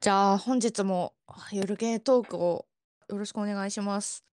[0.00, 1.12] じゃあ本日も
[1.52, 2.64] 夜ゲートークを
[3.10, 4.24] よろしくお願いします。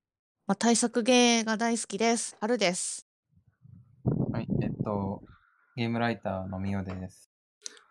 [0.46, 2.38] まあ、対策ゲーが大好きです。
[2.40, 3.06] 春です。
[4.32, 5.22] はい、えっと、
[5.76, 7.30] ゲームライターのみおです。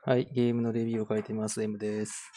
[0.06, 2.32] はい、ゲームのレビューを書いてます、M です。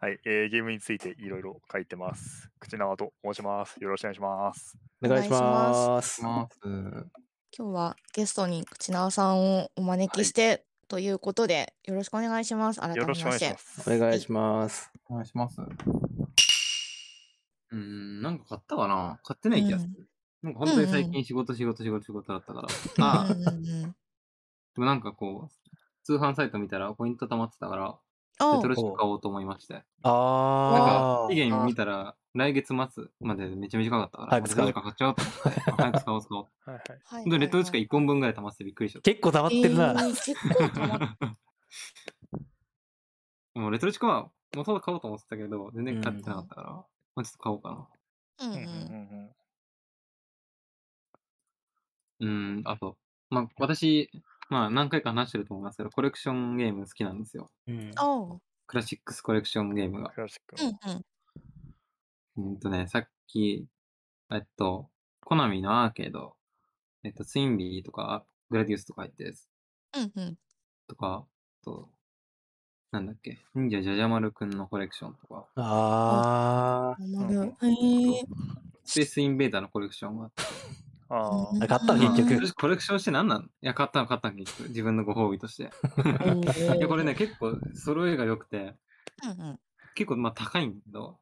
[0.00, 2.48] はい、えーゲームについていろいろ書いてます。
[2.58, 3.76] 口縄と申します。
[3.78, 4.78] よろしくお願いします。
[5.04, 6.22] お願いします。
[6.22, 6.60] ます。
[6.62, 7.10] 今
[7.58, 12.78] 日はゲストに口直さんをお招きして、ということでよろしくお願いします。
[12.78, 13.56] 改めよろましてしくお願いしま。
[13.56, 13.90] す。
[13.90, 14.92] お願いします。
[15.08, 15.56] お願いします。
[15.62, 20.06] うーん、なんか買ったかな買ってない気がする。
[20.42, 23.06] なんか本当に最近仕事仕事仕事仕事だったから。
[23.06, 23.96] ああ、でうんうんうん
[24.76, 25.70] もなんかこう、
[26.04, 27.98] 通販サイト見たらポイント溜まってたから、
[28.42, 29.72] おうレトロシック買おうと思いまして。
[29.72, 32.76] なんあか、ー期限見たら来月末
[33.20, 35.04] までめっちゃ短かったから、早く使うおうと思って。
[35.76, 36.48] 早く使おう使おう。
[36.70, 36.88] はいはい。
[36.88, 39.90] はい本当にレトロシックはい1本分ぐらい溜まっててびっくりしちゃっ結構溜まってるな。
[39.90, 41.18] えー結構溜まっ
[43.54, 47.88] もうレトロチコはもともと買おうと思ってたけど、全然買ってなかったから、まあちょっと買おうかな。
[48.38, 48.46] た。
[48.46, 49.30] うんうんうんうん
[52.20, 52.96] うんうん、あと、
[53.30, 54.10] まあ私、
[54.48, 57.50] まあ何回か話してると思いますけど、コレクションゲーム好きなんですよ。
[57.66, 57.90] うん
[58.66, 60.10] クラシックスコレクションゲームが。
[60.10, 60.64] クラシックう。
[60.64, 61.04] んうん
[62.36, 63.66] うんとね、さっき、
[64.30, 64.88] えっと、
[65.24, 66.34] コナミのアーケード、
[67.04, 69.48] えっと、ツインビーとか、グラディウスとか入ってるやつ。
[69.96, 70.38] うんうん。
[70.88, 71.90] とか、あと、
[72.90, 78.26] なんだっけ、忍者ジャジャマルくんのコレクションとか、あなるへー。
[78.84, 80.42] スペースインベーダーのコレクションがあって、
[81.08, 81.66] あうんー。
[81.66, 82.54] 買ったのまあ結局。
[82.54, 84.68] コレクションして何なのいや、買ったの買ったの結局。
[84.68, 85.64] 自分のご褒美として。
[85.64, 88.74] いや、これね、結構揃えが良くて、
[89.22, 89.60] うんうん。
[89.94, 91.18] 結構まあ高いんだけど、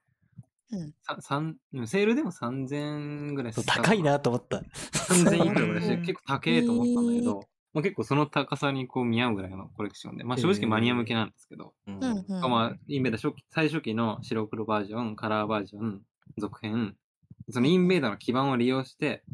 [0.73, 0.95] うん。
[1.03, 4.03] さ三セールでも3000円ぐらいそう高い。
[4.03, 4.59] なと思った。
[4.59, 6.03] 3000円いくらぐらいして、うん。
[6.03, 12.01] 結構高えと思ったんだけど、まあ、結構その高さにこう見合うぐらいのコレクションで、まあ正直マニア向けなんですけど、うん。
[12.01, 12.51] うんうん。
[12.51, 16.03] まあインベーダー初期最初期の白黒バージョン、カラーバージョン、
[16.39, 16.97] 続編、
[17.51, 19.25] そのインベーダーの基盤を利用して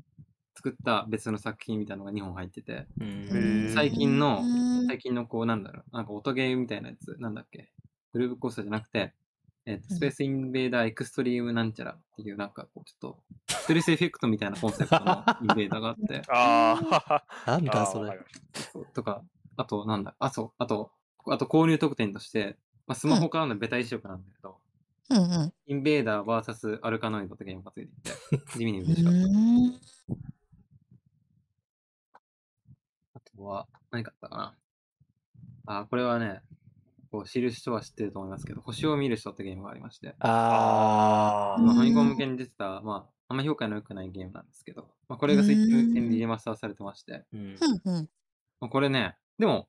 [0.54, 3.66] 作った別の作品みたいなのが2本入ってて、うん。
[3.66, 4.86] ー最近のうん。
[4.88, 7.72] 最近のこうなんだろう、なんか音ゲーみたいなやつ、なんだっけ、
[8.12, 9.14] グルーブコースターじゃなくて、
[9.66, 13.18] えっ、と、うんスペースインベーダーエクストリームなんちゃらっていうなんかこうちょっと、
[13.48, 17.50] ストレスエフェクトみたいなコンセプトのインベーダーがあって、 ああ。
[17.50, 18.18] なんだそれ
[18.94, 19.22] とか、
[19.56, 20.92] あとなんだ、あ、そう、あと、
[21.26, 22.56] あと購入特典として、
[22.86, 24.58] まあ、スマホからのベタ移植なんだけど、
[25.10, 29.18] うんうんインベーダー VS アルカノイドってゲームがついていて、地味に嬉しかった。
[29.18, 29.80] うん
[33.14, 34.56] あとは、何かあったかな。
[35.66, 36.40] あ、これはね、
[37.10, 47.36] こう知る人は知ってると思いますけど、星を見る人ってゲームがありまして、ああまあ、うんファミコン向けに出てた、まあ、あんま評価の良くないゲームなんですけど、まあ、これがスイッチ向けにリマスターされてまして、ー。
[47.36, 47.40] うん。
[47.40, 48.08] うんうん。
[48.60, 49.68] まあ、これね、でも、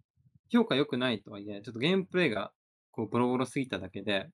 [0.49, 2.51] 評価良くないとはいえ、ちょっとゲームプレイが、
[2.91, 4.29] こう、ボロボロすぎただけで、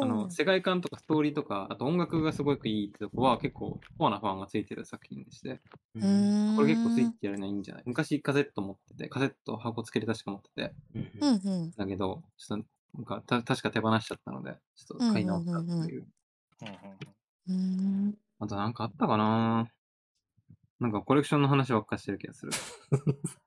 [0.00, 5.62] あの、世界観とかストーリーとか、あと音楽がすごくいいってとこは結構、コアなファンがついてる作品でして、
[5.94, 6.32] うーん。
[6.56, 7.84] これ結構スイッチやるのいいんじゃない？
[7.86, 11.52] 昔カセット持ってて、カセット箱付けで確か持ってて、うんうん。
[11.56, 16.08] うんだけど、ちょっと、なんか、た確か手放しちゃったので、ちょっと買い直したっていう。
[16.58, 16.72] たうん。
[17.48, 18.18] うんうんうん。
[18.40, 19.72] あとなんかあったかな？
[20.80, 22.52] なんかコレクションの話ばっかしてる気がする。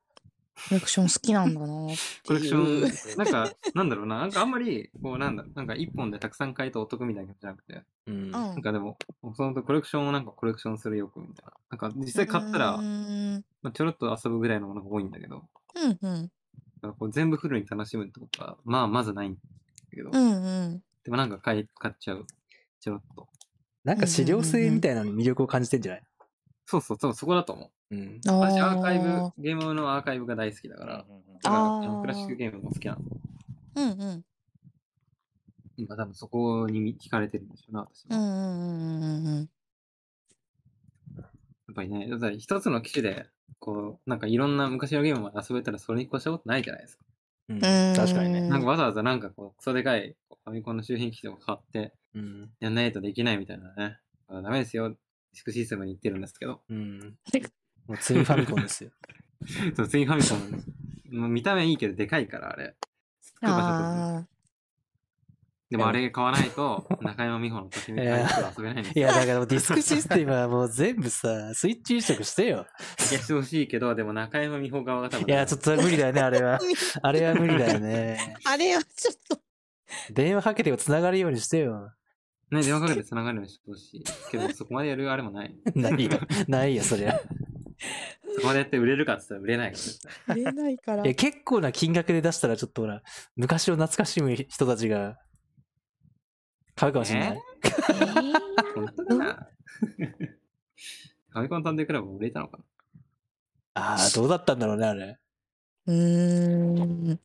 [0.67, 1.97] コレクション好きなんだなっていう。
[2.27, 8.15] コレクション、なんか、なんだろうな、なんかあんまり、こうなんだ、なんか一本でたくさん買えてお得みたいな感じじゃなくて、うん。
[8.15, 8.31] うん。
[8.31, 8.97] なんかでも、
[9.35, 11.53] そのコレクションをなんかコレクションする欲みたいな。
[11.71, 13.45] なんか実際買ったらう、ん。
[13.61, 15.43] まあ、ちょろっと遊ぶぐらいのものが多いんだけど、
[15.75, 15.97] うんうん。
[15.99, 16.31] だ
[16.81, 19.39] からこう全部フルに楽しむってことは、まあまずないんだ
[19.91, 20.81] けど、うんうん。
[21.03, 22.25] でもなんか買い買っちゃう。
[22.79, 23.27] ちょろっと。
[23.83, 26.03] なんか資料性みたいなのに魅力を感じてんじゃない？
[26.65, 27.69] そうそうそう、そこだと思う。
[27.91, 28.21] うん。
[28.25, 33.01] 私アーカイブあ、ゲームのアーカイブが大好きだから、うんうんうんだからあーあのクラシックゲームも好きなの。
[33.75, 34.25] うんうん
[35.77, 38.15] 今多分そこに惹かれてるんでしょうな、私も。
[38.15, 39.49] うんうやんうんうん
[41.71, 42.07] っぱりね、
[42.39, 43.27] 一つの機種で、
[43.59, 47.03] こう、なんかいろんな昔のゲームまで遊べたらそれに越したことないじゃないですか。
[47.49, 48.41] うんん確かにね。
[48.47, 52.49] なんかわざわざなんかこう、クソでかいファミコンの周辺機器とか買って、うん。
[52.59, 53.99] やんないとできないみたいなね。
[54.29, 54.89] あダメですよ。
[54.89, 54.97] ディ
[55.33, 56.61] スクシステムに言ってるんですけど。
[56.69, 57.17] うん。
[57.87, 58.91] もうツインファミコンですよ。
[59.75, 60.35] そう、ツインファミコ
[61.15, 62.75] ン、もう見た目いいけどでかいから、あれ。
[63.41, 64.25] あ
[65.69, 69.07] でもあれ買わないと、中山美穂のときめきは遊べないんですよ。
[69.07, 72.67] いや、だからディスクシステムはもう全部さ、スイッチ移植してよ。
[73.11, 75.27] いやしてほしいけど、でも中山美穂側が多分。
[75.27, 76.59] いや、ちょっと無理だよね、あれは。
[76.59, 78.35] ーあれは無理だよね。
[78.45, 79.39] あれはちょっと
[80.13, 81.91] 電話かけても繋がるようにしてよ。
[82.51, 84.03] ね、電話かけて繋がるようにしてほしい。
[84.31, 85.55] けど、そこまでやるあれもない。
[85.73, 86.11] ないよ。
[86.47, 87.19] ないよ、そりゃ。
[88.35, 89.73] そこまでやって売れるかって言ったら売れない。
[90.27, 93.01] 売れないからいや、結構な金額で出したらちょっとほら、
[93.35, 95.17] 昔を懐かしむ人たちが
[96.75, 97.41] 買うかもしれない。
[97.63, 97.69] え？
[97.69, 98.39] ー？
[98.75, 99.49] 本当かな？
[101.29, 102.63] ファミコン探偵クラブも売れたのかな？
[103.75, 105.17] ああ、どうだったんだろうね、あれ。
[105.87, 107.19] うーん。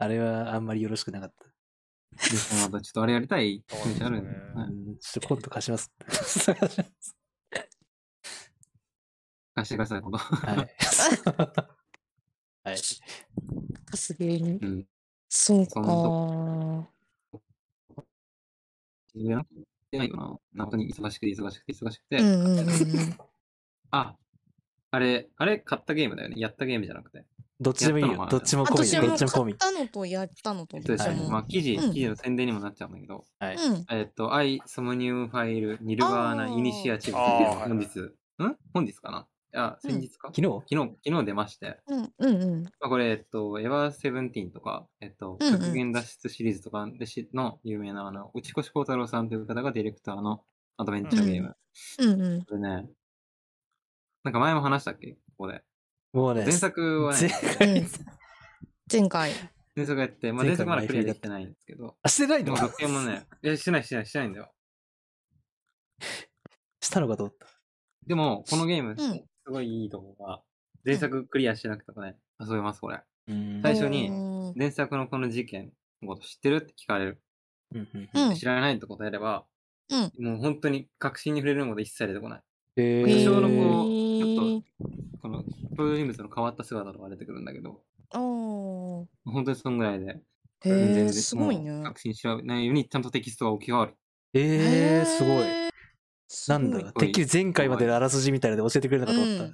[0.00, 1.46] あれはあんまりよろしくなかった。
[2.62, 5.92] またちょっとあれやりたい気持ちあるんだよそうはいうん、ちょっと今度貸します。
[9.58, 10.18] 貸してください、今度。
[10.18, 10.56] はい。
[12.64, 12.76] はい。
[13.84, 14.58] かすげえに。
[14.58, 14.86] うん。
[15.28, 16.88] そうか。
[19.14, 19.46] 自分やっ
[19.90, 20.64] てないよな。
[20.64, 22.18] 本当に忙しくて忙しくて忙しくて。
[22.18, 22.68] うんうんうんうん。
[23.90, 24.16] あ、
[24.90, 26.36] あれ、あれ買ったゲームだよね。
[26.38, 27.24] やったゲームじゃなくて。
[27.60, 28.10] どっちでもいいよ。
[28.12, 29.08] やったのかなどっちも込みで。
[29.08, 29.74] どっちも込み買っ。
[29.74, 33.56] たのとやったのとえっとですね、はいまあ記事、うん記事の宣伝にもなっちゃうんだけど、はい。
[33.56, 33.84] うん。
[33.90, 38.12] えっと、I ソムニウムファイルニルバーナイニシアチブ本日、ん？
[38.72, 39.26] 本日かな？
[39.50, 40.46] いや、先日か、昨日？
[40.70, 42.62] 昨日、昨日出まして、うんうんうん。
[42.64, 50.44] まあ、これ、えっと、エヴァーセブンティーンとか、えっと、うんうん極限脱出シリーズとかでしの有名な、あの、内越幸太郎さんという方がディレクターの
[50.76, 51.56] アドベンチャーゲーム。
[51.98, 52.44] うんうん。
[52.44, 52.90] これね、
[54.24, 55.12] なんか前も話したっけ？
[55.12, 55.62] ここで。
[56.12, 57.86] もうね、前作は前ね、回、
[58.92, 59.32] 前回。
[59.76, 62.46] 前作やって、まあ、前作まだクリアできてないんですけど、あ、してないの？
[62.46, 64.52] でも続編もね、いや、してない、してない、してないんだよ。
[66.80, 67.46] したのかと思った。
[68.06, 70.42] でも、このゲーム、んすごいいいとこが、
[70.84, 73.00] 前作クリアしてなくてもね、遊べます、これ。
[73.28, 74.10] うん最初に
[74.56, 75.72] 前作のこの事件
[76.02, 77.22] のこと知ってるって聞かれる。
[77.74, 79.46] うんうんうん知らないって答えれば、
[79.90, 82.42] うんもう本当に確信に触れること一切出てこない。
[82.76, 84.62] え多少のこう、ちょっ
[85.16, 87.82] と、この、登場人物の変わった姿とか出てくるんだけど、
[88.14, 90.20] おー本当にそんぐらいで、
[90.60, 91.84] へ全然え、すごいもうね。
[91.84, 93.94] 確信しないようにちゃんとテキストが置き換わる。
[94.34, 95.67] えー、すごい。
[96.48, 96.92] なんだ？
[96.92, 99.44] てっきり前回までのあらすじみたいで教えてくれるのかと思った？
[99.44, 99.50] うん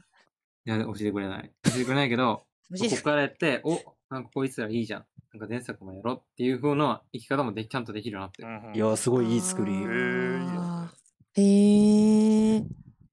[0.67, 1.53] いや、教えてくれない。
[1.63, 3.79] 教えてくれないけど、 ここからやって、お
[4.09, 5.07] なんかこいつらいいじゃん。
[5.35, 8.77] なんか前作もやろうっていう風な生き方もでちゃんとできるようになってる。
[8.77, 9.73] いやー、すごいいい作り。
[11.37, 12.65] へえ、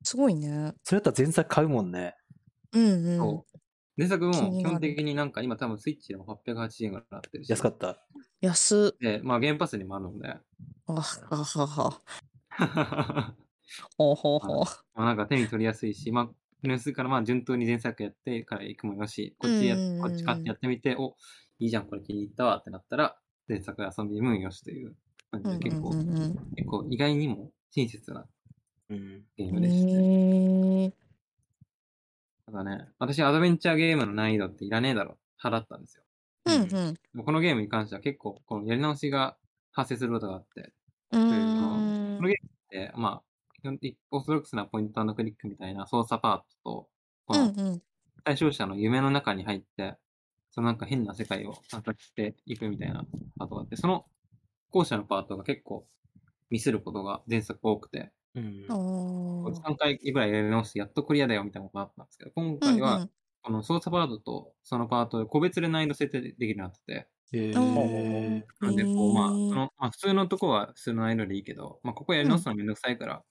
[0.04, 0.74] すごいね。
[0.84, 2.16] それだったら前作買うもんね。
[2.72, 3.18] うんうん。
[3.18, 3.60] そう。
[3.98, 7.50] 前作も基本的になんか今多分スイッチでも880円ぐらいになってるし。
[7.50, 7.98] 安かった。
[8.40, 8.98] 安っ。
[9.00, 10.30] で、まあゲームパスにもあるので。
[10.30, 12.02] あははは。
[13.80, 14.66] まほうほうほう。
[14.96, 21.16] あなんか手に取りやすいし、まあ、手に取りやすいからまあ順当に前作やってから行くもよし、こっちや、こっち買ってやってみて、お
[21.60, 24.96] いいじゃん、これ気に入ったわってなったら、前作遊びもよしという
[25.32, 28.26] 感じで結構、うんうんうん結構意外にも親切な
[28.90, 29.24] うん。
[29.38, 29.94] ゲーうんムでして。
[29.94, 30.94] へえ。
[32.46, 36.04] ただね、私アドベンチャーゲームの難易度っていらねえだろ、払ったんですよ。
[36.46, 36.68] うんうん。
[36.68, 39.38] でもこのゲームに関しては結構、このやり直しが
[39.72, 40.74] 発生することがあって、
[41.12, 42.36] うーんこのゲ
[42.70, 43.31] で、まあ、
[43.62, 46.90] 基本的オーソドックスなポイントクリックみたいな操作パートと、
[47.28, 47.80] この。
[48.24, 49.98] 対象者の夢の中に入って、
[50.52, 53.06] そのなんか変な世界を探索していくみたいな
[53.38, 54.06] パートがあって、その
[54.70, 55.88] 後者のパートが結構
[56.50, 58.74] ミスることが前作多くて、うんあ。
[58.74, 59.54] ー。
[59.54, 63.10] 3回ぐらいやり直してやっとクリアだよみたいなことがあったんですけど、今回は
[63.44, 67.54] この操作パートとそのパートで個別で難易度設定できるようになってて、え
[68.60, 69.56] なんでこう、まあ、そへー。
[69.56, 73.24] の、まあ、普通のとこは普通の難易度でいいけど、まあ、ここやり直すのはめんどくさいから、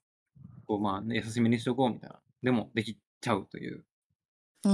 [0.71, 2.21] こう、まあ、優しめにしとこうみたいな。
[2.45, 3.85] でも、できちゃうという、
[4.65, 4.73] うー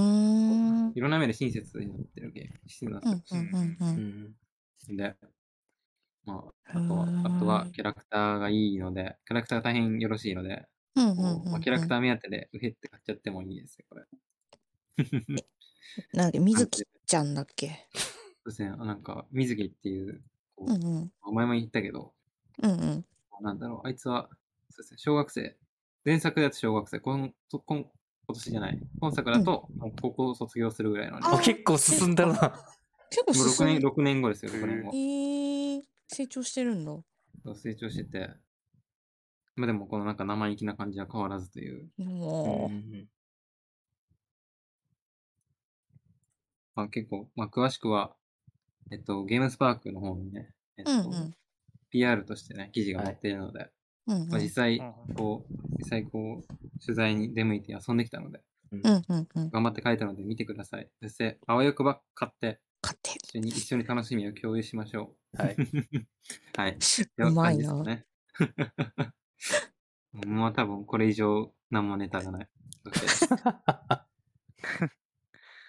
[0.91, 0.95] ん。
[0.95, 3.37] いろんな目で親切になってるゲーム、うんう
[3.87, 3.97] ん
[4.91, 4.97] うん。
[4.97, 5.17] で、
[6.27, 6.45] ま
[6.75, 10.67] あ、あとはあとはキャラクターがいいので、キャラクターが大変よろしいので、
[10.97, 14.05] うんうんこううんまあ、キャラクター目当てで、うへって買っちゃってもいいですよ、これ。
[16.13, 17.87] なんか水木ちゃんだっけ？
[18.45, 20.23] そうですね、なんか、水木っていう、
[20.57, 21.13] こううんうん。
[21.23, 22.15] お前も言ったけど、
[22.63, 23.07] うんうん。
[23.41, 24.29] なんだろう、あいつは、
[24.71, 25.57] そうですね、小学生。
[26.07, 27.85] 前作だと小学生、今今今
[28.29, 28.79] 年じゃない。
[29.01, 32.33] 今作だと、もう高校卒業するぐらいの、ねああ、結構進んだな。
[33.11, 34.97] 結構もう6年、進んで6年後ですよ、6年後え。
[35.79, 36.93] ー、成長してるんだ。
[37.57, 38.31] 成長してて。
[39.57, 41.91] まあでも、このなんか生意気な感じは変わらずという。
[41.99, 43.09] もうん
[46.77, 48.15] まあ結構、まあ詳しくは、
[48.93, 51.35] えっと、ゲームスパークの方にね、えっと、うんうん
[51.91, 53.73] PR としてね、記事が載っているので、う。
[54.07, 54.29] うんうん。
[54.29, 58.41] まあ実際うん、こう、実際こう、取材に出向いて遊んできたので、
[58.73, 59.51] うんうんうん。
[59.51, 60.89] 頑張って書いたので見てください。
[61.03, 63.13] そして、あわよくば買って、勝手。
[63.13, 65.55] 一緒に、一緒に楽しみを共有しましょはい。
[65.55, 65.67] う。
[66.57, 66.79] はい。
[67.19, 68.07] うまいなね。
[70.13, 72.49] もう多分これ以上何もネタがない。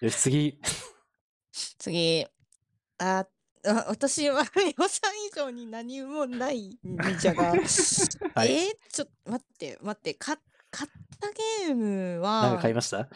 [0.01, 0.59] よし、次。
[1.51, 2.25] 次。
[2.99, 3.27] あ、あ
[3.63, 4.43] 私は
[4.77, 6.77] 予算以上に何もないん
[7.19, 7.51] じゃが。
[8.35, 10.13] はいえー、ちょっと待って、待って。
[10.13, 10.37] か
[10.69, 11.29] 買った
[11.67, 13.07] ゲームはなんか、買いました？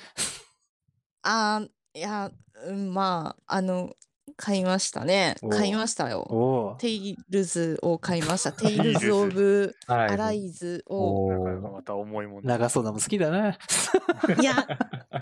[1.24, 2.32] あーいや、
[2.66, 3.96] うん、まあ、あの、
[4.38, 5.36] 買いましたね。
[5.42, 6.78] お買いましたよ。
[6.80, 8.52] テイルズを買いました。
[8.54, 11.26] テイルズ・オブ・アアライズを。
[11.26, 13.50] おなんかーまた重いもんだ長そうなもん好きだな。
[13.50, 14.76] いや、買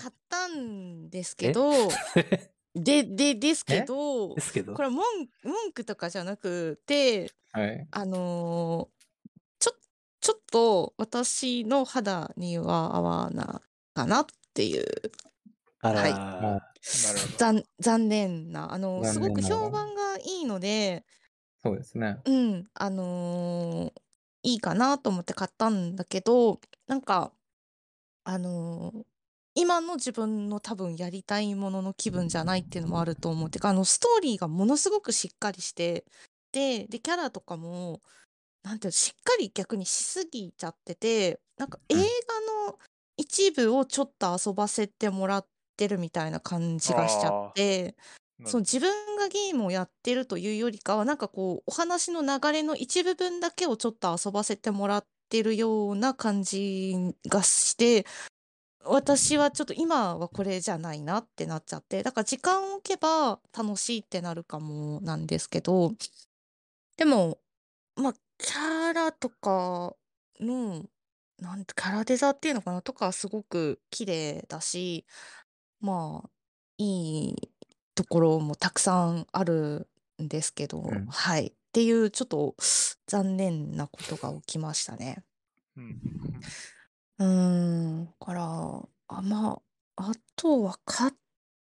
[0.10, 1.72] ったんですけど、
[2.76, 4.82] で、で、ですけどで、すけどこ。
[4.84, 5.04] れ文
[5.44, 7.88] 文句とかじゃなくて、はい。
[7.92, 9.00] あのー
[9.60, 9.72] ちょ、
[10.22, 13.62] ちょっと私の肌には合わな
[13.94, 14.86] かなっていう、
[15.82, 16.62] あら、はいな。
[17.38, 21.06] 残残念な、あのすごく評判がいいので、
[21.62, 22.20] そうですね。
[22.26, 24.02] うん、あのー
[24.42, 27.34] いいかなと思って買ったんだけど、なんか、
[28.24, 29.09] あのー
[29.60, 33.50] 今の自分の多分やりたいものの気分じゃないっていうのもあると思う。
[33.50, 36.06] てか、あの、ストーリーがものすごくしっかりして、
[36.54, 38.02] で、で、キャラとかも、
[38.64, 42.10] なんていうの、しっかり逆にしすぎちゃってて、なんか映うん
[42.68, 42.80] 画の
[43.18, 45.48] 一部をちょっと遊ばせてもらっ
[45.78, 47.98] てるみたいな感じがしちゃって、
[48.46, 56.96] そう自分がゲームをやってるというよりかはなんかこうお話の流れの一部分だけをちょっと遊ばせてもらってるような感じ
[57.28, 58.06] がして
[58.86, 65.92] 私はちょっと今はこれじゃないなってなっちゃってだから時間を置けば楽しいってなるかもなんですけど
[66.98, 67.40] でも
[67.96, 69.94] まあキャラとか
[70.40, 70.86] の
[71.40, 75.06] なんてキャラデザっていうのかなとかはすごく綺麗だし
[75.82, 76.30] まあ
[76.78, 77.50] いい
[77.96, 79.88] ところもたくさんある
[80.22, 81.48] んですけど、うんはい。
[81.48, 82.56] っていうちょっと
[83.08, 85.24] 残念なことが起きましたね。
[85.78, 86.00] うん
[87.20, 88.44] うん、だから、
[89.08, 89.62] あ、ま
[89.96, 91.14] あ、あとは買っ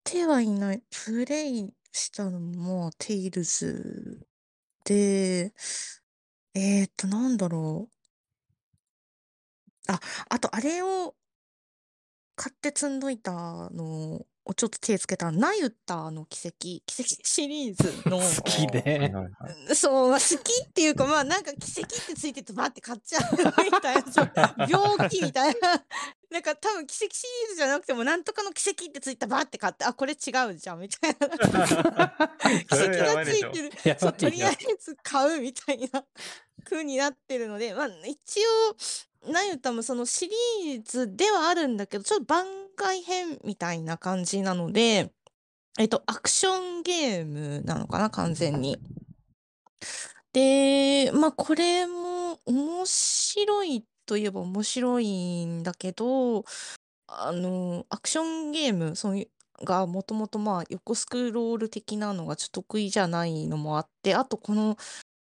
[0.03, 0.83] てはいない。
[0.91, 4.27] プレイしたのも、テイルズ
[4.85, 5.53] で、
[6.53, 7.95] えっと、なんだろう。
[9.87, 11.15] あ、あと、あれを
[12.35, 13.31] 買って積んどいた
[13.69, 19.11] のをちょっと手つけたナユタの奇跡、奇跡 シリーズの、好きはいね。
[19.13, 19.23] はいは
[19.69, 25.83] いそう、まあ好きっていうか、まあなんか奇跡ってついててバーって買っちゃうみたいな、ちょっと病気みたいな。
[26.31, 31.27] なんか多分奇跡シリーズじゃなくても、なんとかの奇跡ってついたバーって買って、あ、これ違うじゃんみたいな。
[31.27, 33.71] 奇跡がついてる。
[33.83, 36.03] やそう、とりあえず買うみたいな
[36.63, 38.39] 風になってるので、まあ一
[39.25, 40.29] 応、ナユタもそのシ
[40.65, 42.45] リーズではあるんだけど、ちょっと番
[42.79, 45.11] 外編みたいな感じなので、
[45.77, 48.79] えっと、アクションゲームなのかな、完全に。
[50.33, 56.45] で、まあこれも面白いといえば面白いんだけど、
[57.07, 64.77] あの、アクションゲーム、そういう、がもともとまあ横スクロール的なのがちょっと得意じゃないのもあって、あとこの、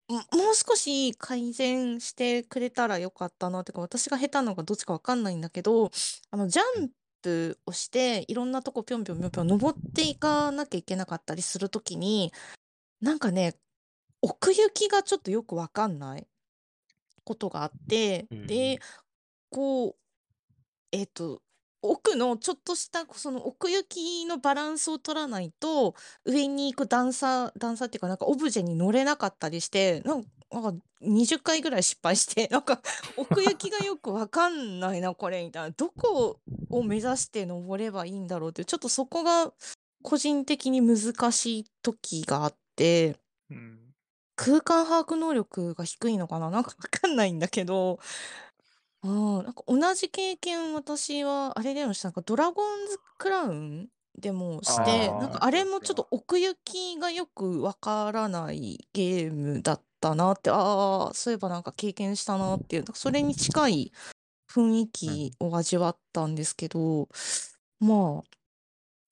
[0.10, 0.22] もう
[0.56, 5.92] 少し改善してくれたらよかったなってか、私が下手なのかどっちかわかんないんだけど、
[6.32, 6.92] あの、ジャン
[7.22, 12.32] プをして、いろんなとこぴょんぴょんぴょんぴょん登っていかなきゃいけなかったりするときに、
[13.02, 13.56] なんかね、
[14.22, 16.28] 奥行きがちょっとよくわかんない
[17.24, 18.80] ことがあって、うんで、
[19.50, 19.96] こう、
[20.92, 21.42] えっと、
[21.82, 32.82] 奥のちょっとしたその奥行きのバランスを取らないと上に行く段差段差っていうかなんかオブジェに乗れなかったりしてなんかなんか20回ぐらい失敗してなんか
[33.18, 35.72] 奥行きがよくわかんないなこれみたいな。
[35.72, 36.40] どこ
[36.70, 39.52] を目指して登ればいいんだろうってちょっとそこが
[40.04, 43.18] 個人的に難しい時があって
[43.50, 43.78] うん。
[44.36, 46.50] 空間把握能力が低いのかな？
[46.50, 48.00] なんかわかんないんだけど
[49.04, 53.88] うん、なんか同じ経験私はあれでもしたなんかドラゴンズクラウン
[54.20, 63.92] でもしてなんかあれもちょっと奥行きがよくわからないゲームだったなってああそういえばなんか経験したなっていうそれに近い
[64.52, 67.08] 雰囲気を味わったんですけど、
[67.80, 68.24] ま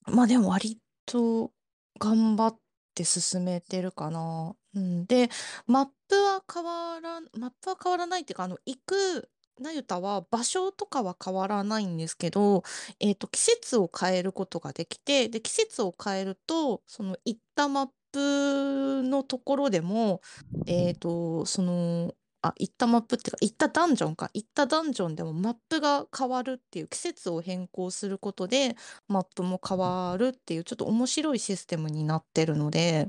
[0.06, 1.50] あまあでも割と
[1.98, 2.58] 頑張っ
[2.94, 4.54] て進めてるかな。
[4.74, 5.30] うん、で
[5.66, 9.28] マップは変わらマップは変わらないっていうかあの行く
[9.60, 12.62] ナユタは場所とかは変わらないんですけど、
[12.98, 20.20] えー、と季節を変えることができてで季節を変えるとその行ったマップのところでも
[20.66, 28.76] えっ、とそのあ行ったマップっていうか行ったダンジョンか行ったダンジョンでもマップが変わるっていう季節を変更することで
[29.08, 33.08] マップも変わるっていうちょっと面白いシステムになってるので、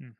[0.00, 0.16] うん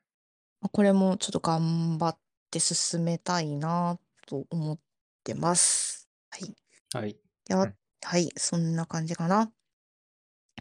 [0.61, 2.19] まあこれもちょっと頑張っ
[2.51, 4.79] て進めたいなと思っ
[5.25, 6.09] てます。
[6.31, 6.55] はい。
[6.93, 7.17] はい。
[7.47, 9.51] ではうんはい、そんな感じかな。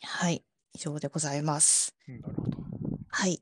[0.02, 1.96] はい、以上でございます。
[2.08, 2.55] うんなるほど。
[3.26, 3.42] はい。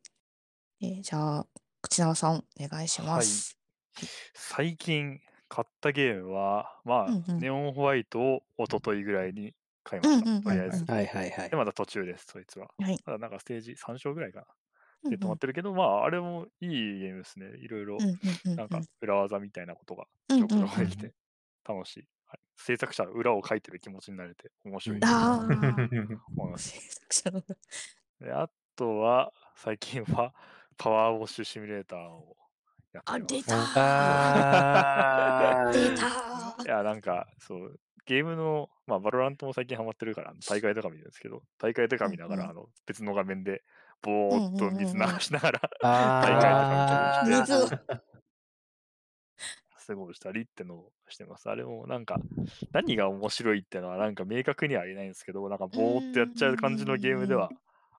[0.82, 1.48] えーじゃあ、
[1.82, 3.58] 口縄さん、お願いします。
[4.34, 10.16] 最近買ったゲームは、まあ、うんうんネオンホワイトを一昨日ぐらいに買いました。
[10.16, 10.86] うんうんうんうんとりあえず。
[10.90, 11.58] はいはいはいで、。
[11.58, 12.70] まだ途中です、そいつは。
[12.80, 12.98] はい。
[13.06, 14.46] まだなんかステージ3章ぐらいか
[15.04, 15.10] な。
[15.10, 17.48] で止まってるけど、まあ、あれもいいゲームですね。
[17.62, 21.14] いろいろうん、うんうんなんかうん裏技みたいなことがうんちょくちょくうんできて
[21.68, 22.08] 楽しい。
[22.28, 25.44] はい制作者の裏を書いてる気持ちになれて面白いうんああ、
[26.38, 26.70] 思います。
[26.70, 27.42] 制作者の。
[28.22, 30.34] であとは、最近は
[30.78, 32.36] パワーウォッシュシミュレーターを
[32.94, 33.36] やってあ、ます。
[33.36, 35.74] 出たあー。
[35.74, 36.08] 出た
[36.66, 42.50] いや、なんか、そう、ゲームの、まあ、バロラントも最近ハマってるから、大会とか見るんですけど、大会とか見ながら、うん。
[42.52, 43.64] あの別の画面で、
[44.02, 47.68] ぼーっと水流しながら、あ 大会とか見たり水を。
[47.68, 47.78] して、
[49.86, 51.50] 過ごしたりってのをしてます。
[51.50, 52.20] あれもなんか、
[52.72, 57.52] 何が面白いってのは、なんか明確には言えないんですけど、なんかぼーっとやっちゃう感じのゲームでは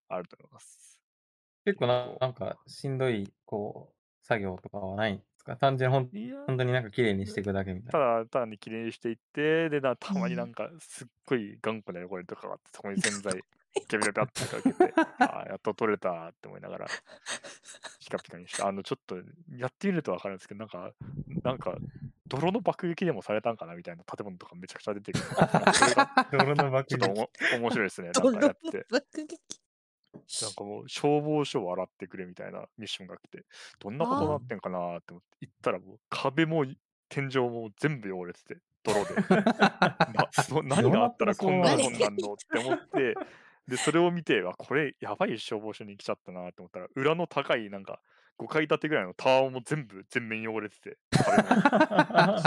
[0.08, 0.83] あると思います。
[1.64, 5.56] 結構ななんかしんどいこう作業とかはないんですか？
[5.56, 8.18] 単純にほんいや本当になんか綺麗にしていくだけみたいたな。
[8.24, 13.42] だ単に綺麗にしていって、で、なたまにう んなんかすっごい頑固な汚れとかがあって、そこに洗剤、
[13.88, 16.86] キャビラビャってかけて、ああ、やっと取れたって思いながら、
[18.00, 19.16] ピカピカにして、あの、ちょっと
[19.56, 20.92] やってみるとわかるんですけど、なんか、
[21.42, 21.76] なんか、
[22.26, 25.24] 泥の爆撃でもされたんかなみたいな建物とかめちゃくちゃ出てくる。
[26.32, 27.30] 泥の爆ちょっとおも
[27.60, 28.10] 面白いですね。
[28.12, 28.86] なんかやって。
[28.90, 29.38] 爆撃。
[30.42, 33.44] なんかもう消防署を洗ってくれみたいなミッションが来て、
[33.78, 36.64] どんなことになってんかなって思って行ったらもう壁も
[37.08, 39.14] 天井も全部汚れてて、泥で。
[40.14, 43.14] なそ 何があったらこんなことになるのって思って、
[43.66, 48.00] で、それを見て、あ、これやばい消防署に来ちゃったなって思ったら、裏の高いなんか
[48.38, 50.98] 5階建てぐらいのタワーも全部全面汚れてて、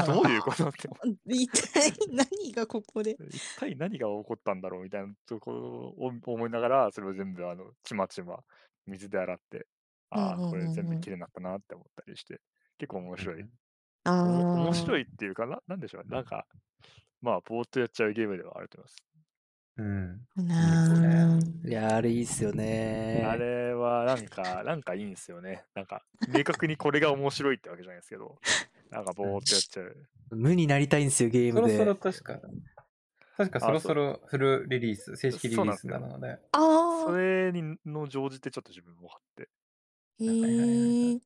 [0.05, 0.67] どういうこと？
[0.69, 0.89] って
[1.27, 3.17] 一体何がここで？
[3.29, 8.39] 一体何が起こったんだろうみたいなところを思いながら、それを全部あのちまちま
[8.85, 9.67] 水で洗って、
[10.09, 12.41] ああ、これ全部綺麗になったなって思ったりして、
[12.77, 13.45] 結構面白い。
[14.03, 15.01] あ面白い。
[15.01, 16.09] いっていうかな、なんでしょうね。
[16.09, 16.45] なんか、
[17.21, 19.16] まあ、ぼーっとやっちゃうゲームではあると思います。
[19.77, 20.21] うん。
[20.47, 23.23] なーいや、あれいいっすよね。
[23.25, 25.65] あれはなんか、なんかいいんですよね。
[25.75, 28.39] なんか、明確にこれが面白いってわけじゃないですけど、
[28.89, 29.95] なんかぼーっとやっちゃう。
[30.31, 31.77] 無になりたいんですよ、ゲームで。
[31.77, 32.39] そろそろ確か、
[33.37, 36.31] 確かそろあそろフルリリース、正式リリースなので。
[36.31, 37.03] ああ。
[37.05, 39.49] それにの乗じてちょっと自分も買って、
[40.23, 41.19] へえ。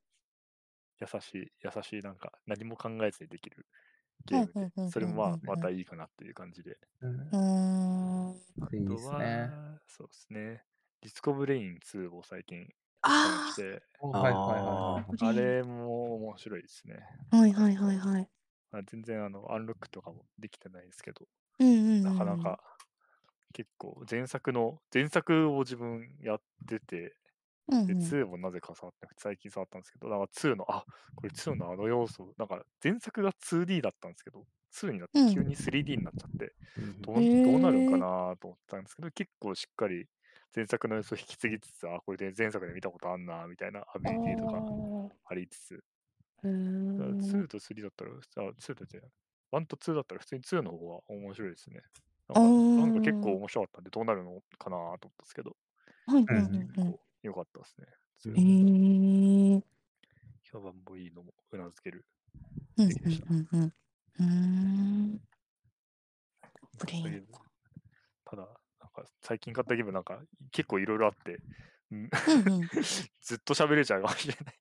[1.00, 3.66] 優しい、優しい、なんか何も考えずにできる
[4.26, 6.78] ゲームで、それもまあまたいいかなっていう感じで。
[7.02, 7.38] うんうー
[8.34, 8.42] ん。
[8.74, 9.54] いいですね。
[9.54, 10.64] はそうですね。
[11.02, 12.68] リスクオブレイン2を最近
[13.04, 15.06] あして、はいはいはいはい。
[15.20, 15.28] あ。
[15.28, 16.96] あれも面白いですね。
[17.32, 18.32] はいはいはいはい。
[18.72, 21.28] まあ全然あのアンロックとかもできてないですけど、
[21.60, 22.04] うんうんうん。
[22.04, 22.60] なかなか
[23.54, 27.16] 結構前作の、前作を自分やってて、で、
[27.68, 28.16] うんうん。
[28.16, 35.34] 2もなぜか触ってなくて、最近触ったんですけど、なんか2の、あこれ2のあの要素、なんか前作が 2D だったんですけど、2になってうん。
[35.34, 36.56] 急に 3D になっちゃって、
[37.02, 40.08] どうへーどうなるんかなと思ったんですけど、結構しっかり
[40.56, 44.66] 前作の要素を引き継ぎつつ、あ、これで前作で見たことあんな、みたいなアビリティとか
[45.26, 45.84] ありつつ、
[46.44, 46.52] へー
[46.98, 48.12] だから2と3だったら、
[48.48, 49.12] あ、2と違う。
[49.52, 51.82] 1と2だったら普通に2の方が面白いですね。
[52.28, 55.58] なんかなんか結構面白かったんで、どうなるのかなと思ったんですけど、
[56.06, 56.38] はい。
[56.38, 57.88] はいうんはいはい結構良かったですね。
[58.28, 59.64] え。
[60.44, 62.06] 評判もいいのもうなずける。
[62.78, 62.92] うんうん
[63.30, 63.64] うんうん。
[63.64, 65.22] うーん。
[66.80, 67.22] ブレイ
[68.26, 70.20] ただ、なんか最近買ったゲームなんか
[70.52, 71.42] 結構いろいろあって、
[73.22, 74.56] ずっと喋れちゃうかもしれない。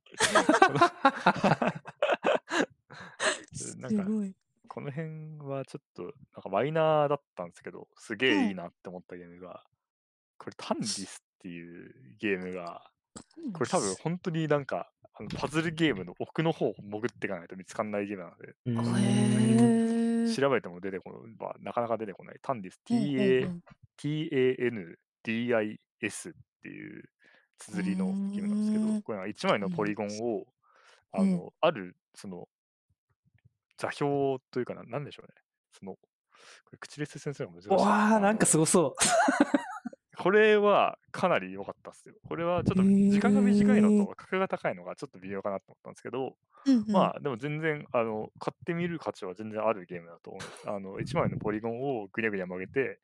[3.53, 4.35] す なんかごい。
[4.69, 9.65] この辺はちょっと、なんかマイナーだったんですけど、すげえいいなって思ったゲームが、
[10.39, 12.83] これタンディスっていうゲームが、
[13.55, 18.55] これ多分本当になんか、あのパズルゲームの奥の方を潜っていかないと見つかんないゲームなので。
[20.35, 22.37] 調べても出てこない、まあなかなか出てこない。
[22.43, 23.51] タンディス、TANDIS
[26.31, 27.05] っていう
[27.59, 30.47] 綴りのゲームなんですけど、これは1枚のポリゴンを、
[31.13, 32.47] あうんの、ある、その、
[33.79, 35.33] 座標というかな、なんでしょうね。
[35.73, 35.99] その、こ
[36.73, 37.69] れ口で説明するのが難しい。
[37.69, 38.95] うわー、あのなんかすごそう。
[40.21, 42.15] これはかなり良かったっすよ。
[42.29, 50.69] これはちょっと時間が短いのと価格が高いのがちょっと微妙かなと思ったんですけど、うんうんまあでも全然あの買ってみる価値は全然あるゲームだと思います。
[50.69, 53.01] あの1枚のポリゴンをぐにゃぐにゃ曲げて、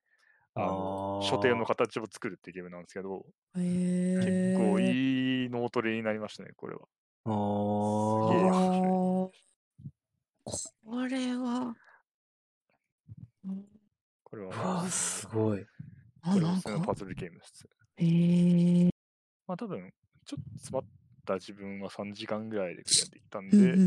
[0.54, 3.24] あの所定の形を作るっていうゲームなんですけど、
[3.56, 4.54] へ結え。
[4.58, 6.86] 構いい脳トレになりましたね、これは。
[7.24, 9.32] お
[10.50, 10.74] す
[11.08, 11.74] げえこれは。
[13.46, 13.64] うん
[14.28, 15.64] これはすごい。
[16.32, 16.46] これ。
[16.46, 17.68] おすすめのパズルゲームです。
[17.96, 18.90] へえ。
[19.46, 19.92] まあ多分、
[20.24, 20.88] ちょっと詰まっ
[21.24, 23.80] た自分は3時間ぐらいでクリアできたんうんで、うん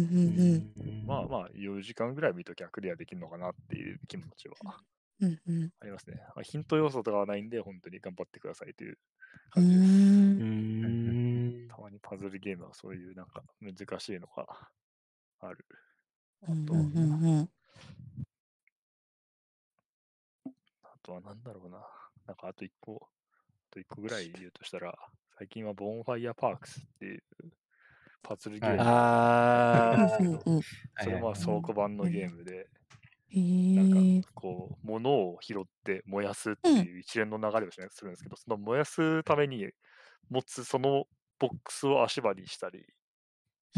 [0.78, 4.56] うんまあまあ4時間ぐらい見ときゃクリアできるのかなっていう気持ちは
[5.22, 6.18] うんうんありますね。
[6.36, 8.98] まあヒント要素とかはないんで、本当に頑張ってくださいという
[9.52, 11.76] 感じです。
[11.76, 14.46] たまにパズルゲームはそういうなんか難しいのが
[15.42, 15.66] ある。
[16.48, 17.50] うんとうんうんうん
[20.84, 21.86] あとはなんだろうな。
[22.30, 23.10] なんかあと一個、
[23.72, 24.96] あと一個ぐらい言うとしたら、
[25.40, 27.24] 最近は ボンファイアパークスっていう
[28.24, 29.10] パズルゲームが
[29.82, 30.64] ああるんですけど、うんうん
[30.98, 32.70] それはまあ倉庫版のゲームで、
[33.30, 33.40] へ
[33.74, 33.90] なんえ。
[33.90, 39.72] かこう、物を拾って燃やすっていう一連の流れをしするんですけど、その燃やすために
[40.30, 41.08] 持つその
[41.40, 42.86] ボックスを足場にしたり、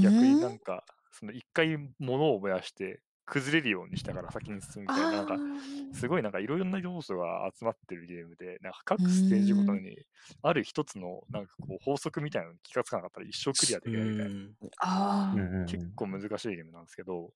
[0.01, 5.39] 逆になんか、その一回物を燃やして崩れるようにしたから先に進むみたいな、なんか、
[5.93, 10.05] すごいなんかいろいろな要素が集まってるゲームで、なんか各ステージごとに
[10.41, 14.33] ある一つのなんかこう法則みたいなのに気がつかなかったら一生クリアできないみたいな、
[15.65, 17.33] 結構難しいゲームなんですけど、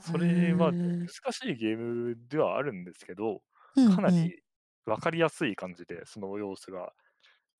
[0.00, 3.42] それは難しいゲームではあるんですけど、
[3.84, 4.42] かなり
[4.86, 6.92] 分かりやすい感じでその要素が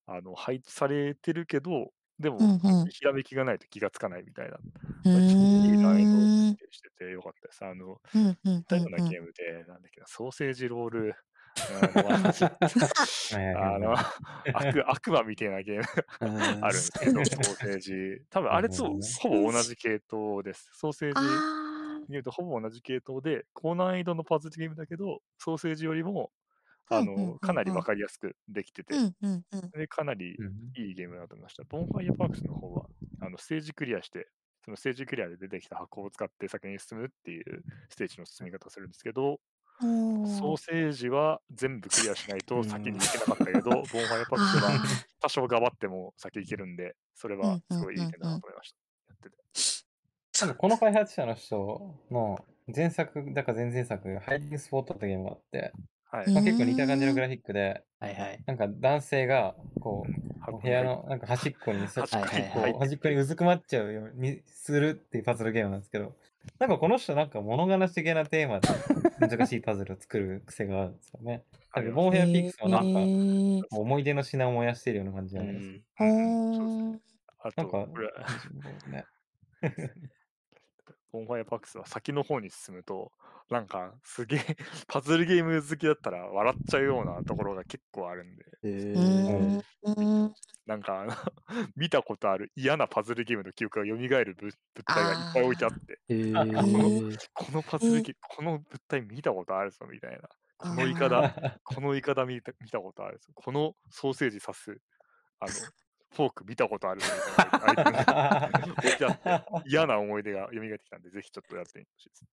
[0.07, 2.55] あの配置されてるけど、でも、
[2.91, 4.59] ひらめきがないと気がつかないみたいな、
[6.71, 7.65] しててよかったです。
[7.65, 11.15] あの、うんうん似たよううなんゲームで、なんだっけな、ソーセージロール、
[13.57, 13.95] あの
[14.55, 15.83] 悪悪魔みたいなゲーム。
[16.61, 18.25] があるんですけど、ソーセージ。
[18.31, 18.85] 多分あれと
[19.21, 20.71] ほぼ同じ系統です。
[20.75, 26.31] ソーセージあゲームとほぼ同じ系統で、高難易度のパズルゲームだけど、ソーセージよりも、
[26.89, 28.95] あの、かなりわかりやすくできてて。
[28.95, 29.71] ー、うんうんうん。
[29.71, 30.73] で、かなりうん。
[30.77, 31.65] いいゲームだと思いました。
[31.65, 32.87] ボンファイアパークスの方は、
[33.21, 34.29] あのステージクリアして、
[34.67, 39.39] そのステージクリアで出てきた箱を使って先に進むっていうステージの進み方をするんですけど、
[39.81, 44.71] ソーセージは全部クリアしないとうん先に行けなかったけど、 ボンファイアパークスは
[45.21, 48.79] 多少頑張っても先行けるんで、それはすごいいい点だなと思いました。
[49.09, 49.37] やってて。
[50.47, 55.73] なんかこの開発者の人の前作だか前々作がハイディングスポットってゲームがあって、
[56.11, 56.33] はい。
[56.33, 58.43] まあ、結構似た感じのグラフィックで、はいはい。
[58.47, 62.21] なんか男性がこう部屋のなんか端っこに座端っ
[62.53, 66.13] こ端っこにうずくまっちゃうようにするっていうパズルゲームなんですけど、
[66.59, 68.69] なんかこの人なんか物悲し的なテーマで
[69.19, 71.43] 難しいパズルを作る癖があるんですよね。
[71.75, 76.05] なんかボンヘアピックスもなんかへー思い出の品を燃やしているような感じじゃうないですか。
[76.05, 76.93] ん。
[76.93, 76.99] ほー
[77.41, 79.05] あと、なんかこれ、ね、
[81.17, 83.11] ボンファイアパークスは先の方に進むと、
[83.49, 84.41] なんかすげえ
[84.87, 89.63] パズルゲーム好きだったら笑っちゃうようなところが結構あるんで、えうー。
[89.85, 90.35] ーん
[90.67, 91.07] なんか
[91.77, 97.19] 見たことある嫌なパズルゲームの記憶が蘇る物物体がいっぱい置いてあって、えー。
[97.33, 100.29] このパズルゲーム、この物体見たことあるぞみたいな。
[100.59, 103.31] このイカだ、このイカだ見た見たことあるぞ。
[103.35, 104.81] このソーセージ刺す、
[105.39, 105.53] あの、
[106.13, 107.01] フォーク見たことある
[109.67, 112.27] 嫌な思い出が蘇ってきたんで、ぜひちょっとやってみてほしいです。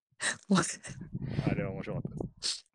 [1.49, 2.65] あれは面白かったです。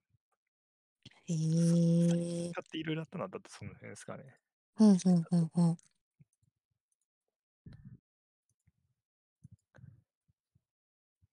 [1.26, 4.37] へー使っていろいろやったのはだってその辺ですかね。
[4.78, 4.98] うんうん
[5.30, 5.76] うんうん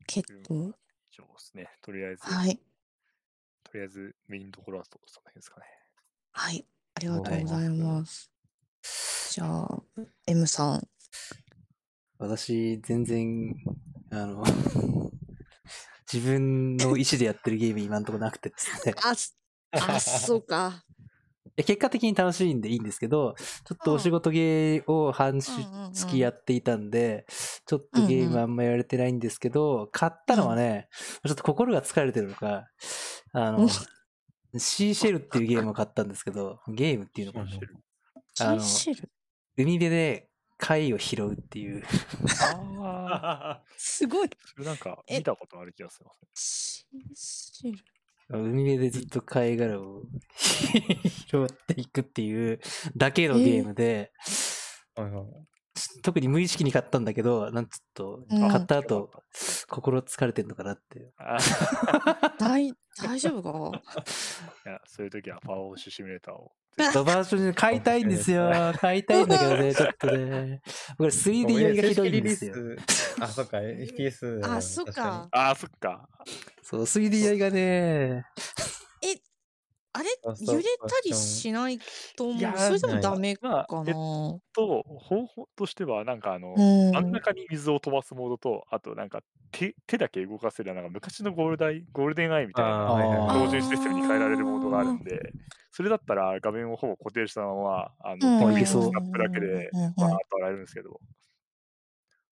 [0.08, 0.74] 結構
[1.12, 1.70] 以上ですね。
[1.82, 2.60] とりあえず、はい
[3.64, 5.66] とりあえずメインどころはそその辺ですかね。
[6.32, 8.32] はいありがとうございます
[9.36, 9.84] じゃあ
[10.28, 10.88] M さん。
[12.20, 13.54] 私、全然、
[14.10, 14.46] あの、
[16.10, 18.96] 自分の意思でやってるゲーム 今んとこなくてですね。
[19.04, 19.38] あす
[19.72, 20.86] あそうか。
[21.58, 27.26] 結果的に楽しいんでいいんですけど、ちょっとお仕事ゲーを半月やっていたんで、
[27.66, 30.88] ちょっとゲームあんまやられてないんですけど、買ったのはね、
[31.26, 32.70] ちょっと心が疲れてるのか、
[33.34, 37.50] あのうん、シーシェルっていうゲームを買ったんだけど、ゲームっていうのかな。
[38.40, 39.10] あのシーシェル？
[39.58, 41.84] 海辺で貝を拾うっていう。
[42.42, 47.02] ああ、すごいそれなんか見たことある気がしますね。
[47.14, 47.84] シーシ
[48.30, 50.04] 海辺でずっと貝殻を
[50.36, 52.60] 拾っていくっていう
[52.98, 54.12] だけのゲームで、
[54.98, 55.55] えー
[56.02, 59.12] 特に無意識に買ったんだけど、なんつっと、うん買った後、
[59.70, 61.12] 心疲れてんのかなって。
[61.18, 61.38] あ
[62.40, 63.82] 大大丈夫か？
[64.66, 66.52] いやそういう時はパワーウォッシュシミュレーターを。
[66.94, 68.50] ドバージョン買いたいんですよ。
[68.80, 70.62] 買いたいんだけどね、 ちょっとね。
[70.98, 72.54] これ 3D 酔いがひどいんですよ。
[72.54, 74.56] 正式リリースあ、そっか、FPS。
[74.58, 76.10] あそっかああ、そっか。
[76.62, 78.26] そう、3D 酔いがね、
[79.98, 81.80] あれ揺れたりしない
[82.18, 82.58] と思う？
[82.58, 83.96] それでもダメまあかなえっ
[84.54, 86.66] と、方法としては、なんかあの、うん。
[86.94, 92.74] 真ん中に水を飛ばすモードと、あとなんか手手だけ動かせる、なんか昔のゴールダイゴールデンアイみたいな
[93.30, 95.36] 照準システムに変えられるモードがあるんで、
[95.72, 98.30] それだったら画面をほぼ固定したまま、あうん。
[98.40, 99.84] の、いけそうスナップだけで、うん。
[99.86, 99.96] うん。
[100.00, 101.02] まあ、あと洗えるんですけど、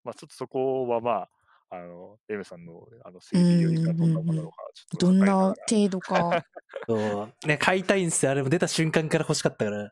[0.03, 1.29] まあちょっとそこはまあ、
[1.75, 6.45] あの、エムさんのあの 3D よりがどんなものか、ちょっとどんな程度か
[6.87, 8.31] そう、ね、買いたいんですよ。
[8.31, 9.91] あれも出た瞬間から欲しかったから。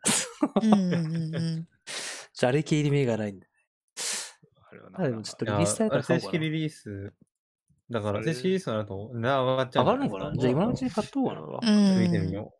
[0.61, 1.67] うんうんうんうん
[2.33, 3.47] ちょあれ系に目がないんで。
[4.69, 6.03] あれはなあでもちょっとリリースされたら。
[6.03, 7.13] 正式リリース。
[7.89, 10.37] だから正式リリースになると値段上がっちゃうん上がるのかな？
[10.37, 11.73] じゃあ今のうちに買っとこうかな。
[11.73, 11.99] うん。
[12.01, 12.53] 見てみよ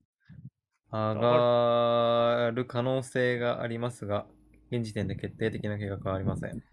[0.91, 0.97] う。
[0.97, 4.25] 上がる可能性がありますが、
[4.71, 6.63] 現時点で決定的な結果はありません。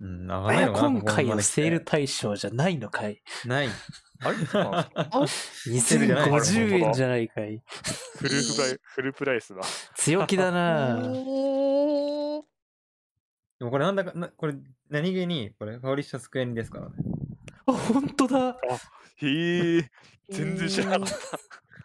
[0.00, 3.68] うん、上がらないのかな今回のセールこ対象じゃないのかいない。
[4.22, 5.26] あれそうなんですか
[5.80, 7.62] セールじゃない2050円じゃないかい。
[8.16, 9.60] フルプライフルプライスだ。
[9.94, 11.00] 強気だな
[13.60, 14.54] でもこれなんだか、なこれ
[14.88, 16.94] 何気に、これパブリッシャースクエニですからね。
[17.66, 18.56] あ、ほんとだ。
[19.16, 19.90] へえ、
[20.30, 21.14] 全然知らなかった。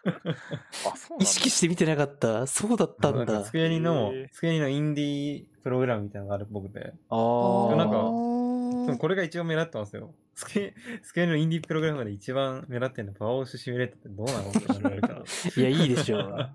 [0.06, 1.22] あ、そうなんだ。
[1.24, 2.46] 意識して見てなかった？
[2.46, 3.50] そうだったんだス。
[3.52, 6.92] クエニのスクエニのインディープログラムみたいなのがあるっぽくて。
[7.08, 10.14] あーなんかあでもこれが一番目立ってますよ。
[10.34, 15.22] スケスケのインディープログラムで一番目立ってるのパワーオッシュシミュレーターってどうなのって言われるから。
[15.22, 16.50] いや、いいでしょう。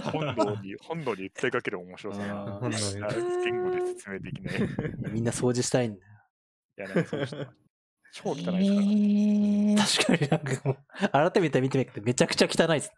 [0.00, 2.56] 本能に、本能に訴えかける面白さが。
[2.56, 3.08] あ本能にあ
[3.44, 4.56] 言語で説明できない。
[4.56, 4.60] い
[5.12, 6.12] みんな掃除したいんだよ。
[6.76, 7.52] や、なんかそうした。
[8.12, 10.16] 超汚いですから。
[10.16, 12.92] 確かになんかもう、改めて見てみるとめちゃくちゃ汚いです。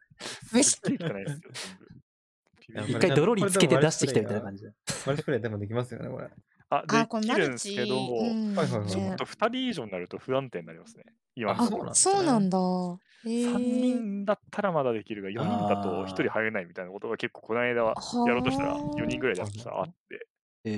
[0.53, 2.85] めっすっげえ汚いですよ。
[2.87, 4.71] 一回泥につけて出してきたみたいな感じだ。
[5.07, 6.29] マルチプレイでもできますよね、これ。
[6.71, 7.53] あ、できるん。
[7.53, 11.05] ですけど、ちょねっと2人以上になると不安定になりますね。
[11.35, 12.59] 今のあそうなんだ。
[12.59, 17.94] へ3ー人だったらまだできるが、4人だと1人入れないみたいなことが結構この間は
[18.27, 20.29] やろうとしたら4人ぐらいでやってたらあって、
[20.64, 20.75] えへ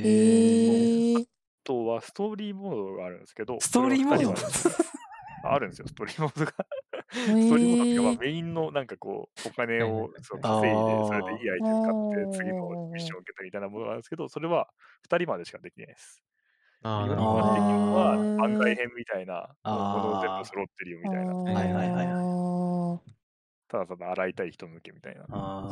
[1.16, 1.26] ー、
[1.64, 4.34] とはストーリーモードがあるんですけど、ストーリーモード？
[5.52, 6.52] あるんですよ、ストーリーモードが。
[7.10, 14.68] へストーリーモードっていうか、まあーメインのなんかこう、お金を稼いで、それでいいアイテム買って、次のミッションを受けたみたいなものがあるんですけど、それは
[15.08, 16.22] 2人までしかできないです。
[16.82, 20.02] あ4人あーまでできるのはあー番外編みたいなあー。
[20.02, 21.34] もの全部揃ってるよみたいな。
[21.34, 23.10] はいはいはい
[23.68, 25.26] ただただ洗いたい人向けみたいな。
[25.30, 25.68] あ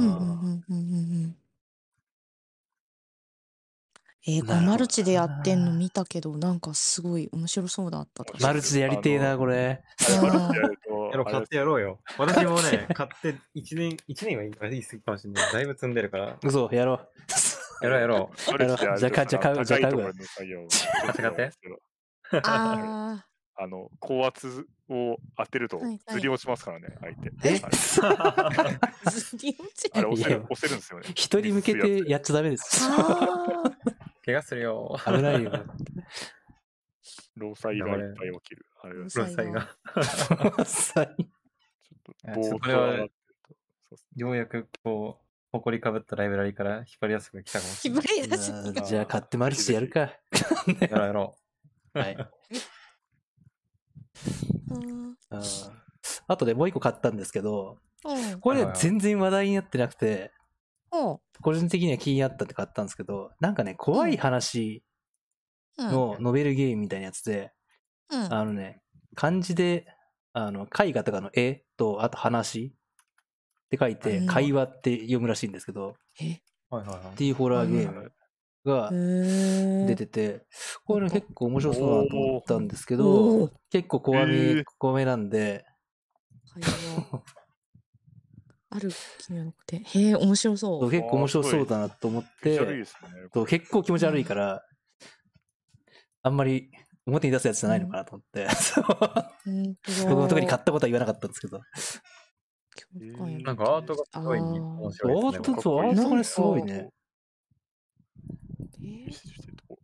[4.31, 8.25] えー、マルチでやってんの見たけど、なんかすごい面白そうだった。
[8.43, 9.83] マルチでやりてえな、これ。
[10.07, 11.99] あれマルチやると、やろう、買ってやろうよ。
[12.19, 15.53] 私もね、 買って1年、一年はいい言い過ぎかもしれない。
[15.55, 16.37] だいぶ積んでるから。
[16.45, 17.85] 嘘、やろう。
[17.85, 18.51] やろうやろう。
[18.53, 21.79] マルチでやるとじゃあ買うじゃあ買うじゃあ買う高いところの作業をちょっとやるんですけど
[22.45, 23.25] あ
[23.61, 27.33] あの、高圧を当てるとはいはいずり落ちますからね、相手。
[27.45, 27.61] え？
[27.61, 31.09] あれあ、 ずり落ちあれ押せる、押せるんですよね。
[31.13, 32.87] 人に向けてやっちゃダメです。
[32.89, 33.65] あ
[34.25, 34.97] 怪我するよ。
[35.05, 35.53] 危ないよ。
[37.37, 38.67] 労災がいっぱい起きる。
[38.81, 41.11] あれは労 ちょっ災ロサイが。
[42.05, 43.09] とこれは
[44.17, 48.05] ようやくこう、埃かぶったライブラリから引っ張りやすく来たかもしれない。
[48.19, 50.01] 引っ張り出しじゃあ買ってマルチでやるか。
[50.01, 50.11] や
[50.91, 51.37] ろうやろ
[51.95, 52.17] はい。
[54.71, 55.17] うん。
[56.27, 58.41] あとでもう一個買ったんですけど、うん。
[58.41, 60.33] これ全然話題になってなくて、
[60.91, 64.83] お個人的には気になったって買ったんですけど、なんかね、怖い話
[65.79, 65.93] うん。
[65.93, 67.53] のノベルゲームみたいなやつで、
[68.11, 68.33] うん。
[68.33, 68.83] あのね、
[69.15, 69.87] 漢字で、
[70.33, 72.75] あの、絵画とかの絵と、あと話
[73.67, 74.27] って書いて、うん。
[74.27, 76.41] 会話って読むらしいんですけど、え？
[76.71, 76.75] う。
[76.77, 77.13] はいはいはい。
[77.13, 78.13] っていうホラーゲーム
[78.69, 80.47] がへ出てて、
[80.85, 85.65] これね結構面白そうだなと思ったんですけおどー、結構怖へめー、怖めなんで、
[88.71, 89.79] ある気にはなくて。
[89.79, 90.91] へえ、面白そう。
[90.91, 92.85] 結構面白そうだなと思ってね。
[93.47, 94.63] 結構気持ち悪いから、
[96.23, 96.71] あんまり
[97.07, 98.47] 表に出すやつじゃないのかなと思って、
[100.05, 101.61] 僕も特に買ったことは言わなかったんですけど、
[103.43, 106.91] なんかアートがすごい面ア白いアートがねすごいね。
[108.83, 109.79] え見せてきてとこ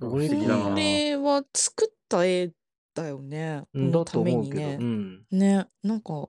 [0.00, 2.52] これは作った絵
[2.94, 3.62] だよね。
[3.62, 4.84] こうんだのたと思うねう。
[4.84, 5.26] ん。
[5.30, 6.28] ね、なんか、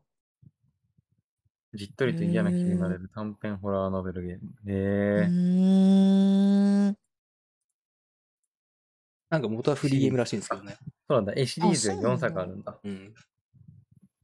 [1.73, 4.51] じっとりと嫌な気になれる短編ホラーノベルゲーム。
[4.65, 5.27] え。
[5.29, 6.97] ーん。
[9.29, 10.77] なんか元はフリーゲームらしいんですけどね。
[11.07, 11.33] そうなんだ。
[11.35, 12.77] A シリーズ4あそうなんだ作あるんだ。
[12.83, 13.13] うん。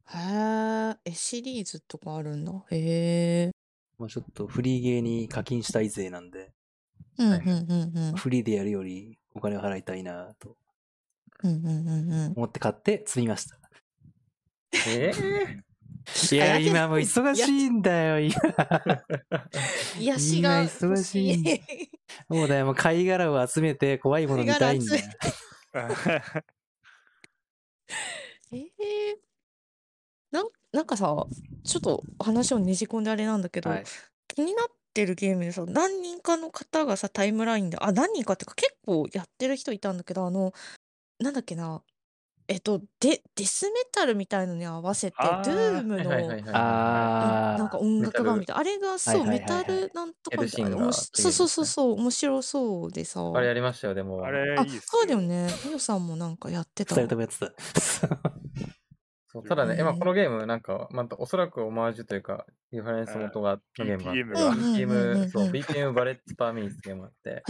[0.06, 2.52] へえ、絵シリーズとかあるんだ。
[2.70, 3.50] へえ。
[3.98, 6.52] まあちょっとフリーゲーに課金したい勢なんで、
[7.18, 8.16] うん、うん、はいうん、うん。
[8.16, 10.56] フリーでやるよりお金を払いたいなと
[11.42, 12.32] うん、うん、うん、うん。
[12.36, 13.58] 思って買って積みました。
[14.88, 15.12] え
[16.32, 18.34] いや、今もう忙しいんだよ、今。
[19.98, 21.60] 癒しが今忙しい
[22.28, 25.02] もうだよ、もう貝殻を集めて怖いもの見たいんだよ。
[28.52, 28.60] えー、
[30.30, 31.26] なんなんかさ、
[31.64, 33.84] ちょっと話をねじ込んであれなんだけど、はい。
[34.28, 40.52] 気になってるゲームでさ、何人かの方がさ、タイムラインで、あ、何人かっていうか結構やってる人いたんだけど、あの、
[41.18, 41.82] なんだっけな、
[42.46, 46.52] えっと、デデスメタルみたいのに合わせて、ドゥームの、はいはいはいはい。
[46.52, 48.60] あなんか音楽版みたいな。
[48.60, 50.92] あれがそう、はいはいはいはいメタルなんとかみたいな。
[50.92, 53.22] そうそうそうそう、面白そうでさ。
[53.34, 54.24] あれやりましたよ、でも。
[54.24, 55.22] あれ、あいいっすそうだよ。
[55.22, 55.48] ね。
[55.64, 56.94] みよさんもなんかやってた。
[56.94, 57.52] 二人ともやってた。
[59.34, 67.42] そうただね、へー今このゲーム、なんか、またおそらくオマージュというか、リファレンス元が、のゲームがあって BPM そう、BPM バレッツパーミニッツってゲームがあって、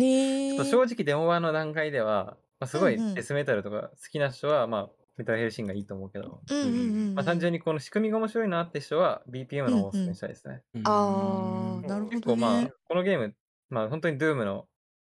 [0.54, 3.14] っと正直デモ版の段階では、まあ、すごいうんうん。
[3.14, 7.14] デスメタルとか好きな人は、まあ、メタルヘルシンがいいと思うけど、うんうんうんうん。
[7.14, 10.62] まあ、単純にこの仕組みが面白いなって人は BPM の方をおすすめしたいですね。
[10.84, 13.34] ああ、なるほど結構まあね。、このゲーム、
[13.68, 14.66] まあ本当に Doom の、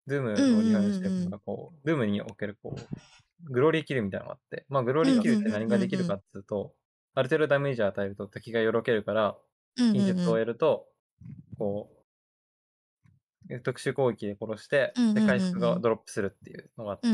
[0.09, 2.81] Doom のリファレンスしてこう、Doom におけるこう、
[3.45, 6.75] グローリーキルみたいなのがあって、まあグローリーキルって何ができるかっていうと、
[7.15, 9.37] ある程度ダメージを与えると敵がよろけるから、
[9.77, 10.27] 近接をうん。
[10.27, 10.87] 得ると、
[11.59, 11.91] こ
[13.49, 17.09] う、特殊攻撃で殺してで、回復がドロップするっていうのがあって。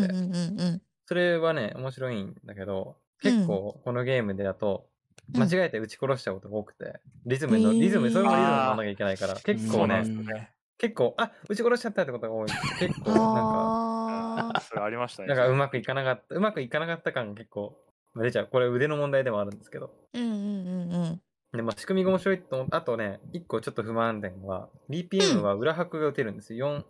[1.06, 4.88] それはね、面白いんだけど、結構このゲームでだと、
[5.34, 5.42] うん。
[5.42, 10.52] 間違えて撃ち殺しちゃうことが多くて、リズムの、リズム、それもリズムを守らなきゃいけないから、結構ね。
[10.78, 12.48] 結構、あ撃ち殺しちゃったってことが多い。
[12.78, 13.97] 結構、なんか、
[14.38, 14.60] ああ。
[14.60, 15.28] それありましたね。
[15.28, 17.78] なんかうまくいかなかった、うまくいかなかった感が結構
[18.16, 18.48] 出ちゃう。
[18.50, 19.94] これ腕の問題でもあるんですけど。
[20.14, 21.22] うんうんうんうん。
[21.52, 22.68] で、まあ仕組みが面白いと思う。
[22.70, 26.84] あとね、一個ちょっと不満点は、BPM は裏拍が打てるんですよ。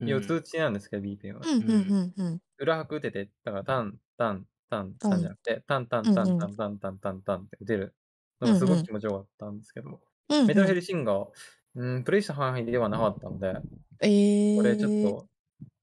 [0.00, 1.40] 4、4つ打ちなんですけど、BPM は。
[1.44, 2.40] うんうんうんうん。
[2.58, 7.94] 裏拍打てて、だからタン、タン、タン、タンじゃなくて、タンタンタンタンタンタンタンタンタンって打てる
[8.40, 10.00] のがすごく気持ちよかったんですけど、うんうん
[10.46, 11.26] メタルヘルシンガー、
[11.74, 13.54] うん、プレイした範囲ではなかったので、
[14.00, 14.56] ええ。
[14.56, 15.26] これちょっと、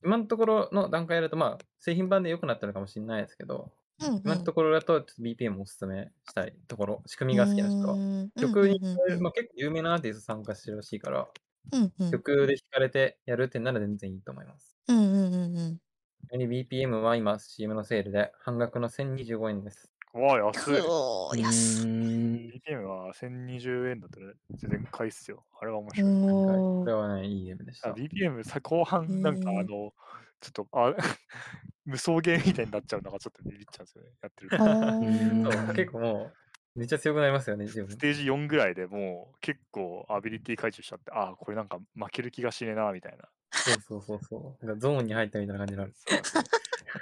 [0.07, 7.95] 今のところの段階だと、まあ、製品版で良くなったのかもしれないですけど、うんうん、今のところだと、BPM をおすすめしたいところ、仕組みが好きな人は。
[7.95, 8.79] は曲に、
[9.19, 11.27] まあ、結構有名なアーティスト参加してるらしいから、
[11.73, 14.77] うんうん曲で弾かれてやるってなら全然いいと思います。
[14.87, 16.49] うんうんうんうん。
[16.49, 19.91] BPM は今 CM のセールで半額の1025円です。
[20.13, 20.81] わあ、安い。
[20.81, 21.87] くおー、安い。
[21.87, 25.45] BPM は1020円だったら全然買いっすよ。
[25.59, 26.11] あれは面白い。
[26.11, 27.93] これはね、いいゲームでしあた。
[27.93, 30.93] BPM さ後半なんかあの、ちょっとあ
[31.85, 34.11] 無双ゲーみたいになっちゃうのがちょっとビビっちゃうんですよね。
[34.21, 34.57] やってると。
[34.59, 36.31] あそうー結構も
[36.75, 37.97] う、めっちゃ強くなりますよね、自分ス。
[37.97, 43.29] テージ4ぐらいでもう結構アビリティ解除しちゃって、ああ、これなんか負ける気がしねえな、みたいな。
[43.59, 44.65] そうそうそうそう。
[44.65, 45.93] なんかゾーンに入ったみたいな感じになる。
[45.95, 46.43] そうそう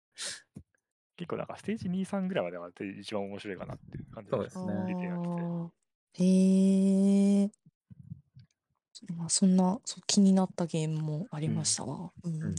[1.20, 5.28] 結構なんかステージ2、3ぐらいまでは一番面白いかなっていう感じそうですね出てなくて。
[5.28, 5.68] あー
[6.14, 7.50] へえ。
[9.18, 12.10] まあ、そんなそう気になったゲームもありましたわ。
[12.24, 12.54] うんうん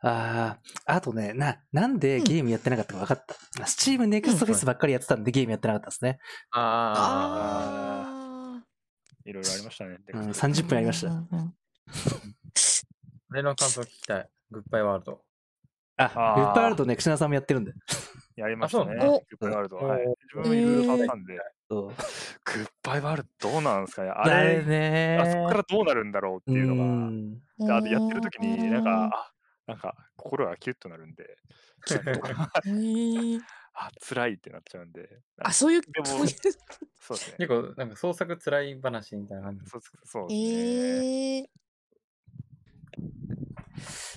[0.00, 3.24] ああ、あとね、な、なんでゲームやってなかったか分かっ
[3.54, 3.66] た。
[3.66, 6.18] スチームネクストフェスばっかりやってたんでゲームやってなかったですね。
[6.50, 8.02] あ
[8.56, 8.64] あ、あ
[9.24, 9.90] いろいろありましたね。
[9.90, 11.08] うん、ネクスト30分やりました。
[11.08, 11.54] うんうんうん
[13.30, 14.30] 俺の感想聞きたい。
[14.50, 15.25] グッバイワールド。
[15.96, 17.72] あ、グッバイワールドね、クシナさんもやってるんで。
[18.36, 18.94] やりましたね。
[18.96, 19.84] グッバイワールドは。
[19.84, 20.10] はいお。
[20.10, 24.10] 自分もいろいろ触ったんで、そうグッバイワールドどうなんですかね。
[24.10, 26.76] ああれれ、ねあそこからどうなるんだろうっていうの
[27.66, 29.32] が、あとやってる時になんか、あ
[29.66, 31.38] なんか心がキュッとなるんで、
[32.04, 32.28] なんか
[32.64, 33.40] へー
[33.78, 35.08] あ、辛いってなっちゃうんで。
[35.38, 36.26] あ、そういう、でもそういう。
[36.98, 37.46] そうですね。
[37.46, 39.66] 結構、なんか創作辛い話みたいな感じ。
[39.66, 41.36] そうそうですね。
[41.36, 41.46] えー、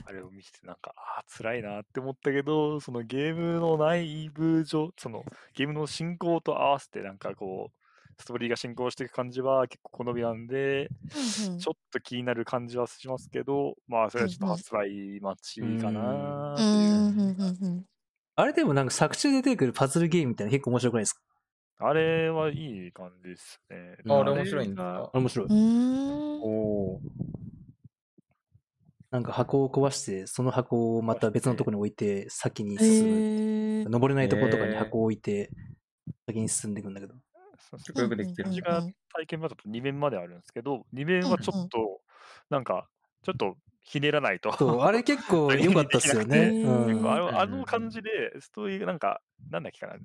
[0.06, 10.90] あれを見ててなんか、あー辛いなって思ったけど、そのゲームの内部上、そのゲームの進行と合わせてなんかこう、ストーリーが進行していく感じは結構好みなんで、
[11.40, 11.58] うんうん。
[11.60, 16.56] ちょっと気になる感じはしますけど、まあそれはちょっと発売待ちかな
[18.36, 21.22] あれでもなんか作中で出てくるパズルゲームみたいなの結構面白くないですか？
[21.82, 23.98] あれはいい感じですね。
[24.10, 25.48] ああれ面白いんですがか面白い。
[25.50, 26.48] お
[26.96, 27.02] お。
[29.12, 33.16] なんか箱を壊して、その箱をまた別のところに置いて、先にへ進む。
[33.88, 33.90] ー。
[33.90, 35.52] 登れないところとかに箱を置いて、
[36.28, 37.16] 先に進んでいくんだけど。
[37.58, 38.50] そうそう結構よくできてる。
[38.50, 42.02] うん私が体験版だと2面まであるんですけど、2面はちょっと、
[42.52, 42.88] なんか、
[43.24, 44.56] ちょっとひねらないと。
[44.56, 46.54] そう、あれ結構良かったっすよね。
[47.04, 49.96] あのあの感じで、ストーリーがなんか、なんだっけかな、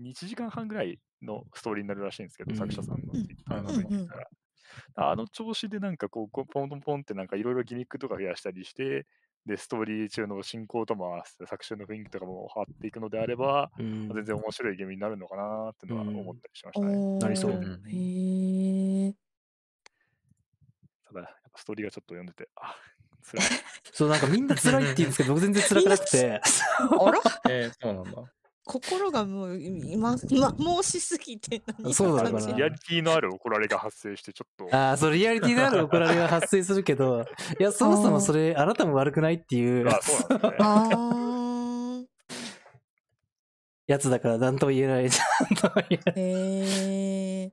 [0.00, 2.58] 1時間半ぐらいのストーリーになるらしいんですけど、うん。
[2.58, 3.14] 作者さんの。
[4.94, 9.06] あの調子でなんかこう、こうポンポンポンってなんかいろいろギミックとか増やしたりして、
[9.46, 16.96] で、ストーリー中の進行とも合わせて作中の雰囲気とかも変わっていくのであれば、うん全然面白いゲームになるのかなっていうのはうん思ったりしましたね。
[16.96, 19.14] おーなりそううんへえ。
[21.06, 22.76] ただ、やっぱストーリーがちょっと読んでて、あ、
[23.24, 23.46] 辛い。
[23.92, 26.40] そう、なんかみんな辛いって言うんですけど、僕全然辛くなくて。
[27.00, 27.20] あら？
[27.50, 28.32] えー、そうなんだ。
[28.64, 32.54] 心がもう今、今、申しすぎて何そうなのかな感じ？
[32.54, 37.24] リアリティのある怒られが発生して、ちょっと、ああ、そう、リアリティのある怒られが発生するけど、
[37.58, 39.88] いや、そもそもそれ、あなたも悪くないっていう。
[39.88, 42.08] あそうなんですね。
[43.88, 45.02] やつだから何とも言えない。
[45.04, 45.12] なん
[45.56, 47.52] とも言えないへえ。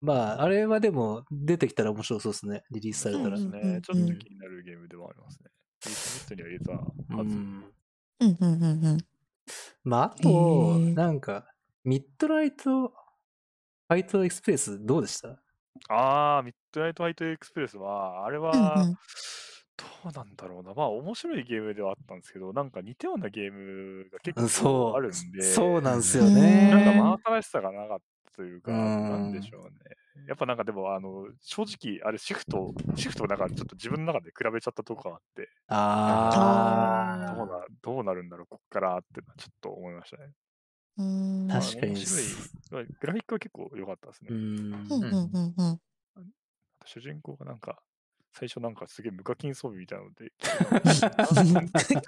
[0.00, 2.62] まあ、あれはでも出てきたら面白そうですね。
[2.70, 3.36] リリースされたら。
[3.36, 3.80] うんそうですね。
[3.82, 5.50] ちょっと気になるゲームではありますね。
[5.88, 6.80] リストには入れたは
[7.24, 7.36] ず。
[7.36, 7.64] うん
[8.20, 8.98] うんうんうんうん。
[9.84, 11.46] まあ、あと、へーなんか、
[11.84, 15.40] ミッドナイト、ファイトエクスプレスどうでした？
[15.88, 20.72] ああ、ミッドナイトファイトエクスプレスは、あれうんはうん、どうなんだろうな。
[20.74, 26.70] まあ、面白いゲームではあったんですけど、なんか似たようなゲームが結構あるんで、そうなんですようんね。
[26.70, 27.98] なんか真新しさがなかっ
[28.30, 28.78] たというか、うん
[29.10, 29.70] なんでしょうね。
[30.26, 40.34] やっぱなんかでも、あの、正直、あれ、シフト、シフトをなんかちょっと自分の中で比べちゃったとこがあって、あどうなどうなるんだろう、こっからってのはちょっと思いましたね。
[40.96, 41.52] うーん。
[41.52, 42.38] まあ確かに面白い。
[42.70, 44.30] まあグラフィックは結構良かったですね。
[44.30, 44.34] ー。
[44.34, 44.72] うん。
[44.88, 45.80] うんうんうん
[46.16, 46.32] うん。
[46.84, 47.82] 主人公がなんか、
[48.34, 50.32] 最初なんかすげえ無課金装備みたいなので、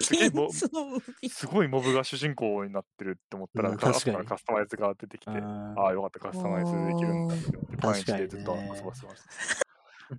[0.01, 0.99] すげえも金装備
[1.29, 3.99] すごいモブが主人公になってるって思ったら、うんからカ
[4.37, 9.07] スタマイズが出てきて、あああ、よかった、カスタマイズできるんだって思って、パンイチでずっと遊ばせてました。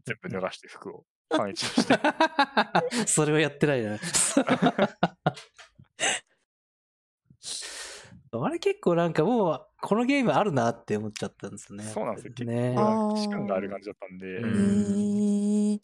[0.04, 1.94] 全部脱がして服をパンイチにして。
[1.94, 3.98] ー それはやってないな。
[8.38, 11.84] あれ結構なんかもう、このゲームあるなって思っちゃったんですよね。
[11.84, 12.34] そうなんですよ。
[12.34, 12.74] 結構ね。
[12.74, 15.80] なんか既視感がある感じだったんで。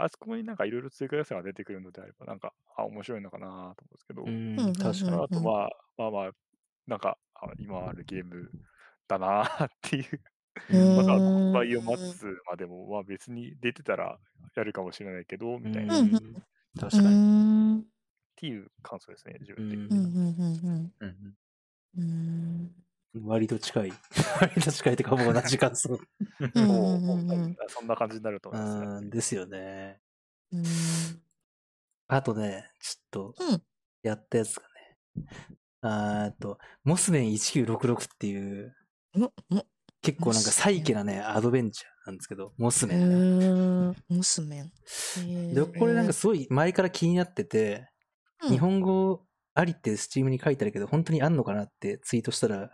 [0.00, 5.16] あそこになんかいろいろ追加要素が出てくるのであれば、なんか、あ、面白いのかなと思うんですけど、うん、確かに。
[5.16, 6.30] うんあとまあ、まあまあ、
[6.86, 8.50] なんか、あ今あるゲーム
[9.08, 10.20] だなっていう。
[10.96, 14.18] まだ販売を待つまでも、まあ別に出てたら
[14.56, 16.42] やるかもしれないけど、みたいな、っうんうん
[16.80, 17.16] 確かに。
[17.78, 17.88] ん。
[18.36, 19.76] ていう感想ですね、自う分で。
[19.76, 21.36] うんうんうんうんうん。
[21.96, 22.87] うん。
[23.14, 23.92] 割と近い。
[24.40, 25.98] 割と近いっていうか、もう同じ感想。
[26.54, 28.86] うんもううんうそんな感じになると思いますね。
[28.86, 30.00] うん、ですよね。
[30.52, 30.64] うん。
[32.08, 33.62] あとね、ちょっとうん、
[34.02, 35.28] やったやつがね、
[35.80, 38.74] あーっと、モスメン1966っていう、
[39.14, 39.66] も、も、
[40.02, 43.46] 結構なんかサイケなね、アドベンチャーなんですけど、モスうメンね。
[43.46, 43.96] ーん。
[44.08, 44.64] モスメン。
[44.64, 47.88] へで、ーこれなんかすごい前から気になってて、
[48.42, 52.70] うん日本語ありってスチームに書いてあるけど、本当にあんのかなってツイートしたら、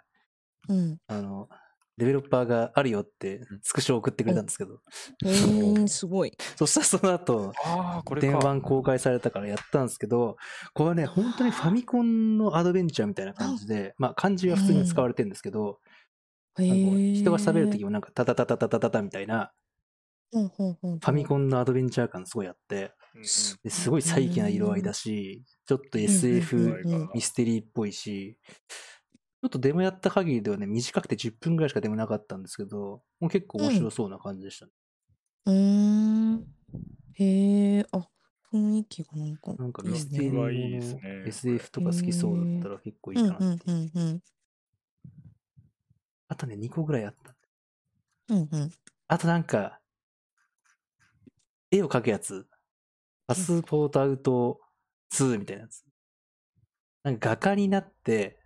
[0.69, 0.99] うん。
[1.07, 1.49] あの、
[1.97, 4.81] デベロッパーがあるよってスクショ送ってくれたんですけど、
[5.25, 6.33] へー、すごい。
[6.57, 8.27] そしたらその後、ああ、これか。
[8.27, 10.37] 電話公開されたからやったんですけど、
[10.73, 15.79] これはね、本当にファミコンのアドベンチャーみたいな感じで、まあ漢字は普通に使われてるんですけど、
[16.59, 17.15] へなんかこうー。
[17.15, 19.53] 人が喋るときもなんかタタタタタタタタみたいな、
[20.33, 20.99] うんうんうん。
[20.99, 34.73] ファミコンのアドベンチャー感すごいあって、うんうんすですごいサイケな色合いだし、ちょっとうんうん SF うんミステリーっぽいし、ちょっとデモやった限りではね、短くて10分ぐらいしかデモなかったんですけど、もう結構面白そうな感じでしたね。
[35.47, 36.49] うーん。
[37.15, 38.09] へえ、あ、
[38.53, 43.73] 雰囲気がなんかなんかステリーもはいいですねの SF とか好きそうだったら結構いいかなっていう。
[43.73, 44.23] うんうん。
[46.29, 47.35] あとね、2個ぐらいあった。
[48.31, 48.71] うんうん。
[49.07, 49.81] あとなんか、
[51.71, 52.47] 絵を描くやつ。
[53.27, 54.61] パスポートアウト
[55.11, 55.85] 2みたいなやつ。
[57.03, 58.44] なんか画家になって、うん。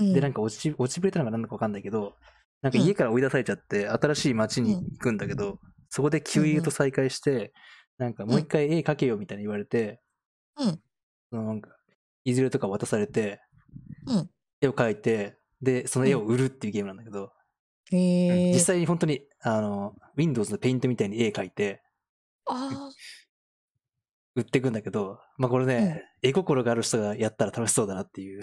[0.00, 2.16] で、なんか落ち、落ちぶれたのが何だかわかんないけど、
[2.62, 7.52] なんか家から追い出されちゃって、新しい街に行くんだけど、そこで旧友と再会して、
[7.98, 10.00] なんかもう一回絵描けよみたいな言われて、
[10.56, 10.80] うん。
[11.30, 11.70] そのなんか、
[12.24, 13.40] いずれとか渡されて、
[14.06, 14.30] うん。
[14.60, 17.32] 絵を描いて、で、その絵を売るっていうゲームなんだけど、
[17.92, 18.52] へえ。
[18.52, 21.82] 実際に本当に、あの、Windows のペイントみたいに絵描いて、
[22.46, 22.90] あ
[24.36, 28.42] 売っていくんだけど、まあこれね、絵心がある人がやったら楽しそうだなっていう。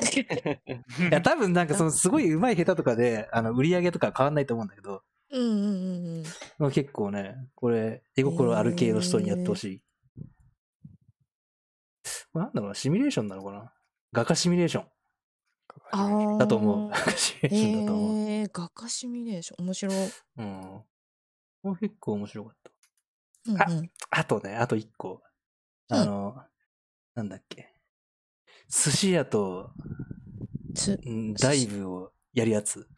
[0.00, 5.02] いや、多分なんかそのすごい上手い下手とかで、あの、売り上げとか変わんないと思うんだけど、あ。
[5.36, 6.24] うんうんうんうん。
[6.58, 9.82] まあ結構ね、これ、絵心ある系の人にやってほしい。
[12.32, 13.72] これなんだろうな、シミュレーションなのかな？
[14.12, 14.84] 画家シミュレーション
[15.92, 16.38] ああ。
[16.38, 16.90] だと思う。
[16.90, 18.28] 画家シミュレーションだと思う。
[18.28, 19.64] へえ、画家シミュレーション。
[19.64, 19.94] 面白い。
[20.38, 20.82] うん。
[21.62, 22.70] これ結構面白かった。
[23.46, 23.90] うんうん。
[24.10, 25.22] あとね、あと一個。
[25.88, 26.42] あの、
[27.14, 27.73] なんだっけ。
[28.68, 29.70] 寿司屋と
[31.40, 32.88] ダイブをやるやつ。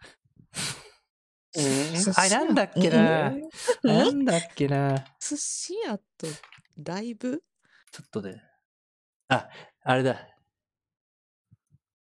[2.17, 3.31] あれなんだっけな。
[3.31, 3.43] うん。
[3.83, 5.05] なんだっけな。
[5.19, 6.27] 寿司屋と
[6.83, 7.43] ライブ？
[7.91, 8.43] ちょっとね。
[9.29, 9.49] あ、
[9.83, 10.17] あれだ。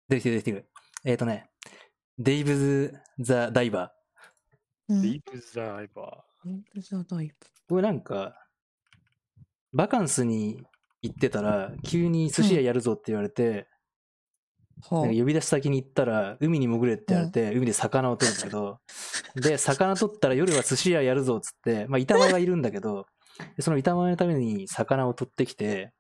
[0.09, 0.69] 出てきてる出てきてる。
[1.05, 1.49] えっ、ー、とね、
[2.17, 3.93] デイブズ・ザ・ダイバ
[4.89, 5.01] うん。
[5.01, 7.31] ディープザイバデイブザダイー。
[7.67, 8.47] これなんか、
[9.73, 10.63] バカンスに
[11.01, 13.67] 行ってたら、急に寿司屋やるぞって言われて、
[14.89, 14.95] ブ。
[14.95, 18.79] はなんか呼び出し先に行ったら、海に潜れって言われて、海で魚を取るんだけど、
[19.35, 23.05] で、魚取ったら夜は寿司屋やるぞっつって、まあ、板前がいるんだけど、
[23.55, 25.93] でその板前のために魚を取ってきて。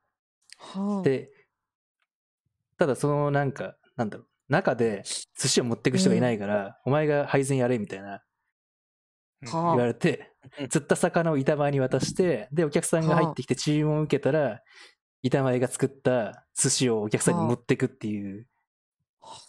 [1.03, 1.29] で、
[2.77, 5.03] ただそのなんか、なんだろう、中で
[5.39, 8.21] 寿司を持ってく人がいないから、お前が配膳やれみたいな
[9.41, 10.31] 言われて、
[10.69, 14.61] 釣った魚を板前に渡して、で、お客さんが入ってきて注文を受けたら、
[15.23, 18.47] 板前が作った寿司をお客さんに持ってくっていう、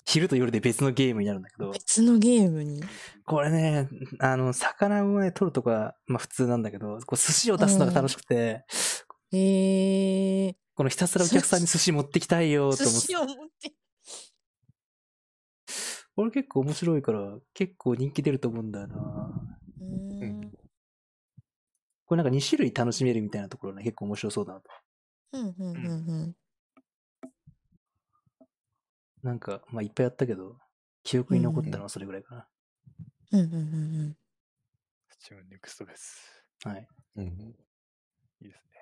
[0.07, 2.83] 昼と夜で別のゲームになるんだけど、別のゲームに？
[3.25, 8.65] これね、あの、魚をね、取るとか、まあ普通なんだけど、こう寿司を出すのが楽しくて、
[9.33, 10.57] ええ。
[10.75, 11.93] このひたすらお客さんに寿司。
[11.93, 13.07] 持ってきたいよと寿思って。
[13.07, 13.73] 司を持って。
[16.17, 19.58] これ結構面白いから、結構人気出ると思うんだよな。
[19.89, 20.53] うーん。
[22.07, 24.71] これなんか2種類楽しめるみたいなところね、結構面白そうだなと。
[25.33, 26.37] うん、うん、うん、
[29.23, 30.57] なんか、まあいっぱいやったけど、
[31.03, 32.49] 記憶に残ったのはそれぐらいか
[33.33, 33.41] うん。
[33.41, 33.57] うん、うん、う
[34.09, 34.17] ん。
[35.11, 36.45] スチームネクストフェス。
[36.65, 36.73] な。
[36.73, 36.89] はい。
[37.17, 37.25] うん。
[37.25, 38.79] いいですね。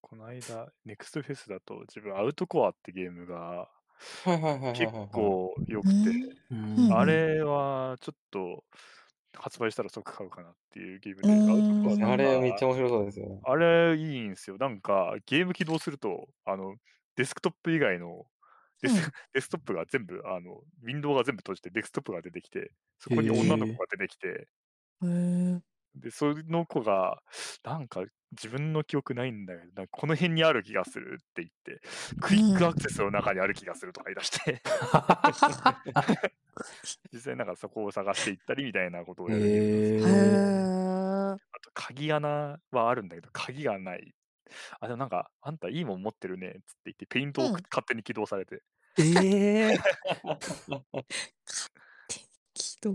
[0.00, 3.68] この間、ネクストフェスだと自分アウトコアってゲームが
[4.24, 4.72] はいはいはいはいはい。
[4.78, 5.94] 結構良くて、
[6.94, 8.64] あれはちょっと
[9.36, 13.40] 発売したら即買うかなっていうゲームで、うんアウトコアなんかあれめっちゃ面白そうですよね。
[13.44, 14.56] あれいいんですよ。
[14.58, 16.76] なんかゲーム起動すると、あの
[17.16, 18.26] デスクトップ以外の
[18.82, 25.60] デス,、うん デスクトップが全部、あのウィンドウが全部閉じてデスクトップが出てきて、そこに女の子が出てきて、へえ。
[25.94, 27.22] で、その子が、
[27.64, 31.80] なんか自分の記憶ないんだけど、なんかこの辺にある気がするって言って、
[32.20, 34.62] クイックアクセスの中にある気がするとか言い出して、
[37.12, 40.40] 実際なんかそこを探していったりみたいなことをやるんですよへへーえ。
[41.52, 44.14] あと、鍵穴はあるんだけど、鍵がない。
[44.80, 47.52] あ、でもなんか、あんたいいもん持ってるねっつって言って、ペイントをうん。
[47.70, 48.62] 勝手に起動されて、
[48.98, 49.78] ええ
[52.54, 52.94] 起動。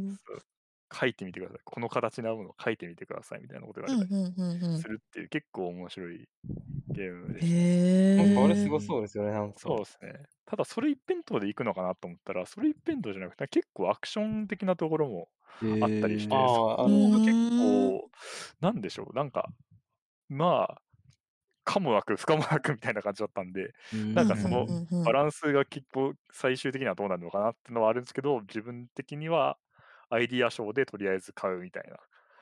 [0.94, 1.60] 書いてみてください。
[1.66, 4.88] この形のものを書いてみてくださいみたいなことう言われたりん、うん、うん、うんす。
[4.88, 6.30] るっていう、結構面白い
[6.90, 7.64] ゲームでした。
[7.64, 8.18] へえ。
[8.18, 9.60] なんかあれすごそうですよね、なんか。
[9.60, 10.14] そうですね。
[10.46, 15.30] ただ、それ一辺倒で行くのかなと思ったら、それ一辺倒じゃなくて、結構アクション的なところも
[15.80, 16.68] あったりして、そ
[17.12, 18.10] こ結うん構、
[18.62, 19.50] なんでしょう、なんか、
[20.30, 20.82] まあ、
[21.66, 23.74] かもなく不可もなくみたいな感じだったんで、
[24.14, 24.70] なんかその
[25.04, 29.60] バランスが結構最終的にはどうなるのかなっていうのはあるんですけど、自分的には
[30.14, 31.98] アイディア賞でとりあえず買うみたいな、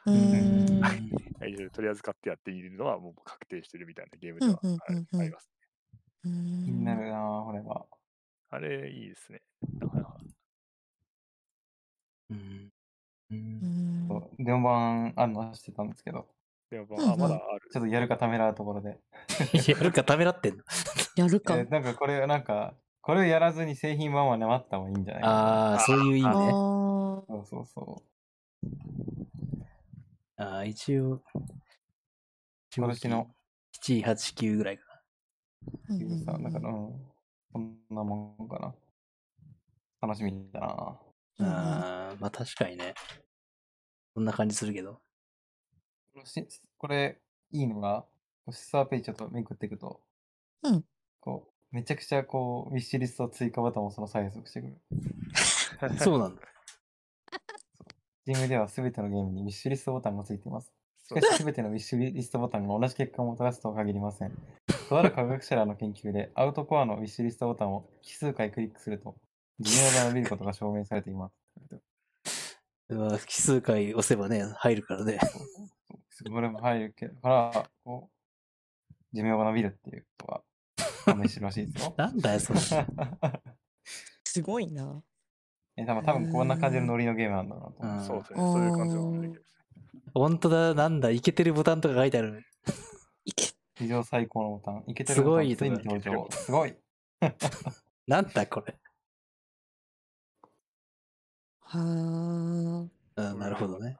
[1.71, 4.59] とりあえず買ってやっているのはもう確定してるみたいなゲームでは
[5.19, 5.49] あります。
[6.23, 7.85] 気気になるなぁ、これは。
[8.49, 9.41] あれいいですね。
[9.79, 10.17] なかなか
[12.31, 12.71] うん
[14.37, 16.27] 電版あるのは知ってたんですけど、
[16.69, 17.69] でも、うんうんまあ、まだある。
[17.71, 18.99] ちょっとやるかためらうところで。
[19.67, 20.63] やるかためらってんの？
[21.15, 21.57] やるか。
[21.57, 25.33] えなんかこれ、なんか、これをやらずに製品版はね、待った方がいいんじゃないかな。
[25.33, 26.37] ああ、そういう意味あね。
[26.51, 28.03] ーそうそうそ
[30.37, 31.21] ああ、一応、
[32.75, 33.27] 今年の
[33.83, 34.85] 7、8、9ぐらいか
[35.89, 37.11] なんか、うん、
[37.51, 38.73] こんなもんかな。
[40.01, 40.67] 楽しみだな。
[40.67, 40.99] あ
[41.39, 42.93] あ、まあ確かにね。
[44.13, 44.99] そんな感じするけど。
[46.77, 47.21] これ、
[47.51, 48.05] いいのが、
[48.45, 50.01] こうスターページちょっとめくっていくと、
[50.63, 50.83] うん
[51.19, 54.77] こう、めちゃくちゃこう、ウィッシュリスト追加ボタンをその催促してくる。
[55.99, 56.41] そうなんだ。
[58.27, 60.73] Steam では全てのゲームにウィッシュリストボタンがついています。
[61.03, 64.31] しかし全てのウィッシュリストボタンが同じ結果をもたらすとは限りません。
[64.89, 69.15] とある科学者らの研究で、アウトコアのウィッシュリストボタンを奇数回クリックすると、
[69.59, 71.35] 寿命が伸びることが証明されています。
[72.89, 75.19] まあ奇数回押せばね、入るからね。
[76.29, 80.43] これも入るけど、から、こう、寿命が伸びるっていうことは、
[81.13, 81.93] 判明してるらしいですよ。
[81.97, 82.59] なんだよ、それ。
[84.25, 85.03] すごいな。
[85.77, 88.39] え多分多分こんな感じのノリのゲームなんだろうなとそうですね。
[88.39, 89.55] そういう感じのゲームです
[89.95, 90.01] ね。
[90.13, 92.43] 本当だ、なんだ、いけてるボタンとか書いてある。
[93.25, 93.45] いけ。
[93.77, 94.83] 史上最高のボタン。
[94.87, 96.27] いけてするボタンごいついにとか登場。
[96.31, 96.75] すごい。
[98.07, 98.77] なんだ、これ。
[101.59, 102.91] はあ。
[103.15, 103.97] うん、なるほどね。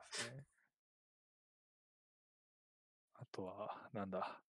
[3.16, 4.41] あとは、なんだ。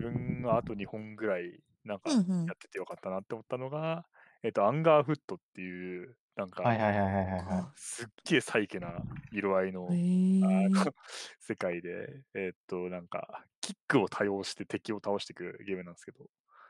[0.00, 2.46] 自分があと2本ぐらい、なんか、うんうん。
[2.46, 4.06] やっててよかったなって思ったのが、
[4.42, 8.94] えっと、アンガーフットっていう、なんか、はいはいはいはいはいはすっげえサイケな
[9.30, 10.66] 色合いの、へえ。
[10.66, 10.92] あの
[11.40, 16.26] 世界で、えっと、なんか、キックを多用して敵を倒していくゲームなんですけど、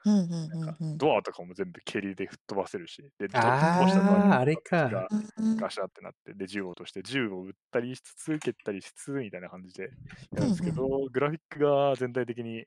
[0.06, 0.90] うんうんなんかうん。
[0.92, 0.98] うん。
[0.98, 4.84] ドアとかも全部蹴りで吹っ飛ばせるし、で、ドしたドアにあれか。
[4.84, 9.90] 敵がうんガシャってなって、で、銃を落として、銃を撃ったりしつつ、蹴ったりしつつ、みたいな感じで
[10.32, 12.64] やるんですけど、グラフィックが全体的に、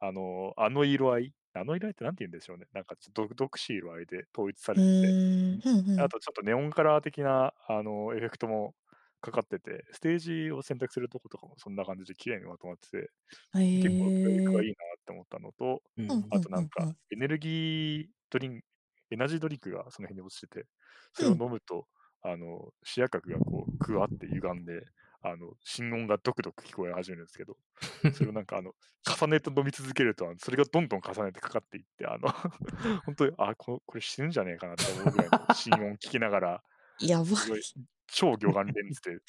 [0.00, 2.66] あの、あの色合い、あの色合いってなんて言うんでしょうね。
[2.72, 5.16] なんかちょっと独独しい色合いで統一されうてて、
[5.58, 6.06] んうんうん。
[6.06, 8.74] あとちょっとネオンカラー的なあのエフェクトも
[9.20, 13.10] かかってて、ステージを選択するとことかもそんな感じで綺麗にまとまってて、
[13.54, 14.68] へ結構グラフィックがいえ。
[14.68, 15.82] いなっって思ったのと、
[16.30, 18.66] あとなんかエネルギードリンク、
[19.12, 20.66] エナジードリンクがその辺に落ちてて、
[21.14, 21.88] それを飲むと、
[22.22, 24.82] あの、視野角がこう、グワって歪んで、
[25.30, 27.56] あの、心音がドクドク聞こえ始めるんですけど、
[28.14, 28.74] それをなんかあの、
[29.18, 32.28] 重ねて飲み続けると、それがどんどん重ねてかかっていって、あの、
[33.04, 36.62] 本当に、あ、ここれ死ぬんじゃねえかなって思うぐらいの心音聞きながら、
[37.00, 37.24] やば
[37.56, 37.62] い。
[38.08, 39.20] 超魚眼レンズでやっ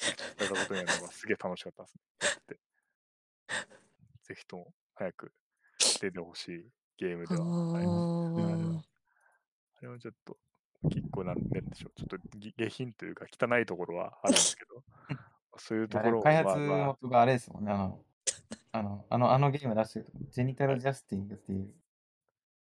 [0.48, 2.00] たことになるのがすげえ楽しかったですね。
[4.22, 5.32] ぜひとも早く
[6.00, 8.08] 出てほしいゲームではあります。
[8.36, 8.84] あ
[9.78, 10.36] あれはちょっと
[10.90, 14.84] 結構なんなんでしょう、ちょっとぎ下品というか汚いところはあるんですけど、
[15.58, 17.72] そういうとあころ開発元があれですもんね。
[17.72, 18.00] あの、
[18.72, 21.68] あの、あのあのゲーム出してると、ジェニタルジャスティングっていう、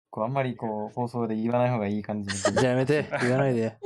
[0.10, 3.78] こうあんまりこう放送で言わない方がいい感じの やめて、言わないで。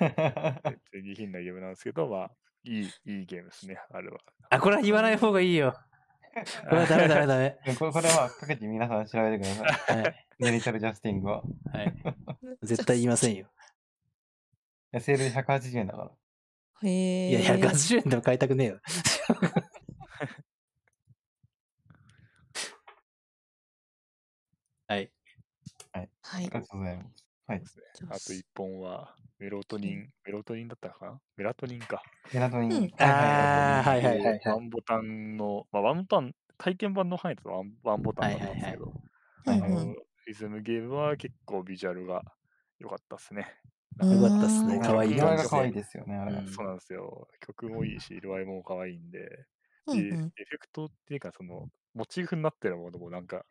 [0.00, 2.30] で下品なゲームなんですけど、まあ、
[2.64, 4.18] いい、いいゲームですね、あれは。
[4.50, 5.74] あ、これは言わない方がいいよ。
[6.68, 7.58] これはダメダメダメ。
[7.78, 10.02] これこれはかけて皆さん調べてください。
[10.02, 10.26] はい。
[10.38, 11.42] ジェニタルジャスティングは。
[11.72, 11.94] はい。
[12.62, 13.48] 絶対言いませんよ。
[14.98, 16.10] セールで180円だから。
[16.82, 17.30] ーへえ。
[17.30, 18.80] いや、180円でも買いたくねえよ。
[24.88, 25.10] はい。
[25.92, 26.48] はいあり。
[26.48, 27.24] がとうございます。
[27.46, 27.66] はいで。
[27.66, 31.20] すねあと1本は、メロトニン、メロトニンだったかな？
[31.36, 32.02] メラトニンか。
[32.32, 32.72] メラトニン。
[32.72, 38.92] うんあーはいはいはいはいワンボタンの、まあ、ワンボタン、体験版の範囲だとワンワンボタンだったんですけど、
[40.26, 42.22] リズムゲームは結構ビジュアルが
[42.78, 43.46] 良かったですね。
[43.98, 44.76] うんよかったっすね。
[44.76, 45.42] うん可愛い感じで。
[45.44, 46.40] が可愛いですよね、あれは。
[46.40, 47.28] うんそうなんですよ。
[47.40, 49.46] 曲もいいし、色合いも可愛いんで、
[49.86, 53.44] で、うんうんエフェクトっていうか、その、モチーフになってるものもなんか、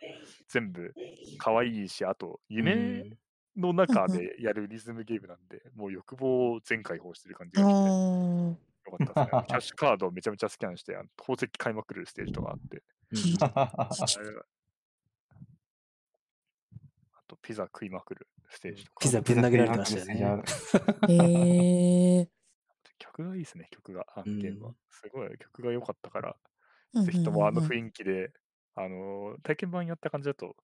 [0.48, 0.94] 全部
[1.38, 3.18] 可愛いし、あと、夢
[3.56, 9.44] の中でやるリズムゲームなんで、もう欲望を全開放してる感じあがして、ーよかったですね。
[9.48, 12.84] キャッシュカードをめちゃめちゃスキャンして、あの宝石買いまくるステージとかあって、
[17.14, 19.00] あと、ピザ食いまくるステージとか。
[19.02, 20.44] ピザぶん投げられてましたよね。
[21.08, 22.30] へえ。
[22.98, 24.06] 曲がいいですね、曲が。
[24.16, 24.74] あうんのゲームは。
[24.90, 26.36] すごい曲が良かったから、
[26.94, 28.32] うんぜひともあの雰囲気で、
[28.76, 30.56] あのー体験版やった感じだと、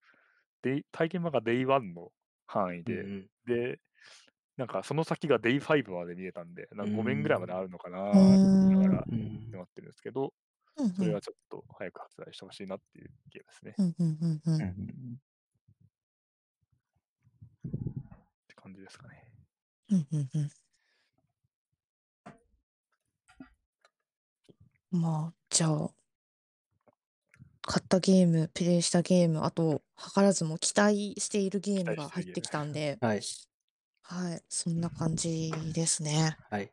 [0.64, 2.12] デイ体験版が Day1 の
[2.48, 3.80] 範囲で、うんで、
[4.58, 10.34] なんかその先が Day5 まで見えたんで、なんか5面ぐらいまであるのかなうって思いながらうん待ってるんですけど、
[10.78, 13.72] うんうんそれはちょっと早く発売してほしいなっていうゲームですね。
[13.72, 15.20] っうんうんうんうんうん
[18.48, 19.24] て感じですかね。
[19.92, 20.50] うんうんうん
[25.00, 25.90] まあ、じゃあ、
[27.62, 33.22] 買ったゲーム、プレイしたゲーム、あと、図らずも期待しているゲームが入ってきたんで、はい。
[34.04, 36.38] はい、そんな感じですね。
[36.50, 36.72] はい。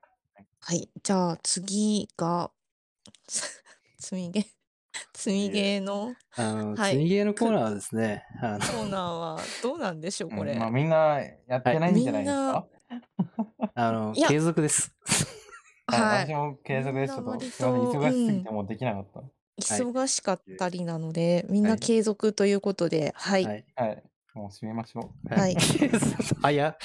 [0.61, 2.53] はい、じゃあ次が、
[3.99, 4.47] 積みゲー、
[5.15, 10.53] 積みゲーのあの、はい積みゲーのコーナーはですね、あの、コーナーはどうなんでしょう、これ。
[10.53, 12.67] うんまあみんなやってないんじゃないですか、
[13.75, 14.95] あのいや継続です。
[15.87, 16.35] はい 私。
[16.35, 17.15] も継続です。
[17.15, 19.23] ちょっと、すいません、と忙しすぎてもうできなかった。
[19.61, 23.65] 忙しかったりなので、みんはない継続ということで、はい、はい。
[23.77, 24.03] はい。
[24.35, 25.35] もう締めましょう。
[25.35, 25.57] はい
[26.41, 26.77] 早っ。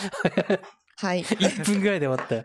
[0.99, 1.23] はい。
[1.23, 2.35] 1分ぐらいで終わった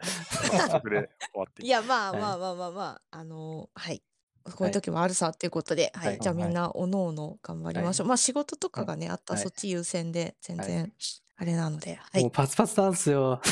[1.62, 4.02] いや、まあはいまあまあまあまあ、あのーはい。
[4.44, 6.08] こういう時もあるさっていうことで、はい。
[6.08, 8.06] はいじゃあみはいんなおのおの頑張りましょう。
[8.06, 10.92] まあ仕事とかがね、あったらはいそっち優先で全はい然
[11.36, 12.30] あれなので、はもうい。
[12.30, 13.40] パツパツなんすよ。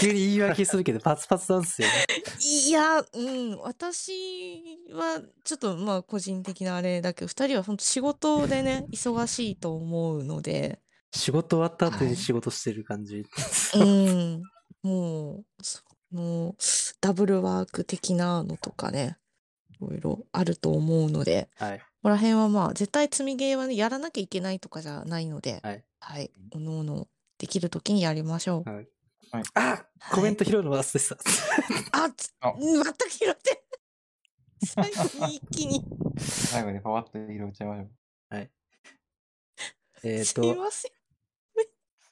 [0.00, 1.88] 急に言い訳するけど、パツパツなんすよ。
[2.66, 4.12] いや、うん、私
[4.92, 10.80] はちょっとまあ個人的なあれだけど、二人は本当仕事でね、忙しいと思うので、
[11.12, 13.24] 仕事終わった後はいに仕事してる感じ。
[13.74, 14.42] うん、
[14.82, 16.54] もう、その、
[17.00, 19.18] ダブルワーク的なのとかね、
[19.80, 21.78] いろいろあると思うので、はい。
[21.78, 25.84] ここら辺はまあ、絶対積みゲーはね、やらなきゃいけないとかじゃないので、はい。
[26.00, 26.30] はい。
[26.52, 27.08] おのおの、
[27.38, 28.70] できるときにやりましょう。
[28.70, 28.88] はい
[29.32, 31.08] はいあコメント拾うの忘れて
[31.90, 32.04] た。
[32.04, 33.64] あつあ全く拾って
[34.64, 35.84] 最後に一気に。
[36.16, 37.90] 最後にパワッと色打ちましょう。
[40.04, 40.92] えっすいと、ません。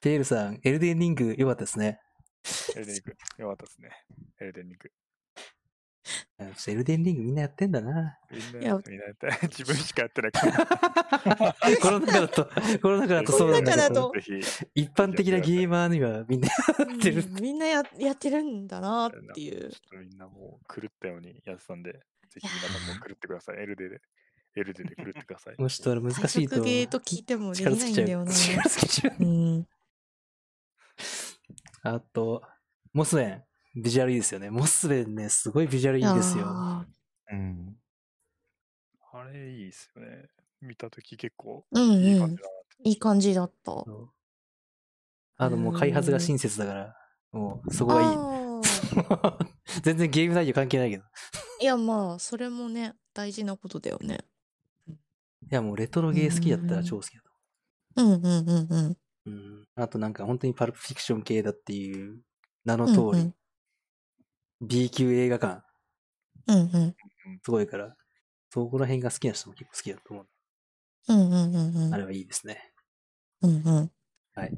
[0.01, 2.01] ペールさん、エルデンリング良かったですね。
[2.75, 3.43] エルデンリング。
[3.43, 3.91] よかったですね。
[4.41, 4.91] エルデンリング。
[6.69, 8.19] エルデンリングみんなやってんだな。
[8.31, 11.57] みんいやな、みんなやって、 自分しかやってないから。
[11.81, 14.13] コロナ禍だと、コロナ禍だとそうなんだけど
[14.75, 16.55] 一般的なゲーマーにはみんなや
[16.95, 17.23] ってる。
[17.23, 19.79] うんみんなややってるんだなっていうちょ。
[19.79, 23.59] っとみんなもう狂ったようにやってたんで、ぜひ皆さんも狂ってください。
[23.59, 24.01] エルデで、
[24.57, 25.55] エルデで狂ってください。
[25.59, 26.61] もうちょっと難しいと。
[26.63, 27.65] ゲーと聞いてもでき。
[27.65, 28.33] ないんだよな。
[28.33, 29.25] 力尽きちゃう。
[29.25, 29.69] うん。
[31.83, 32.43] あと、
[32.93, 33.45] モスベン。
[33.77, 34.51] ビジュアルいいですよね。
[34.51, 36.45] モスベンね、すごいビジュアルいいんですよ。
[36.47, 36.87] あ
[37.33, 37.77] うん。
[39.13, 40.29] あれいいですよね。
[40.61, 42.43] 見たとき結構うんうんいい感じだ。
[42.85, 43.85] いい感じだった。
[45.37, 46.97] あともう開発が親切だから、
[47.33, 48.19] もうそこがいい。
[49.83, 51.05] 全然ゲーム内容関係ないけど。
[51.61, 54.21] いや、まあ、それもね、大事なことだよね。
[54.87, 54.93] い
[55.51, 57.31] やもうレトロゲー好きだったら超好きだと
[57.97, 58.67] うんうんうんうん。
[58.81, 58.97] 思う。
[59.27, 59.69] うん。
[59.75, 62.23] あとなんか本当にパルプフィクション系だっていう
[62.65, 63.35] 名の通り、うん
[64.67, 65.63] B 級映画館
[66.47, 66.97] うんうん。
[67.43, 67.97] すごいから、
[68.51, 70.27] そこら辺が好きな人も結構好きだと思う。
[71.09, 71.97] うんうんうんうんあ。
[71.99, 72.73] れはいいですね。
[73.43, 73.91] うんうん。
[74.35, 74.53] はい。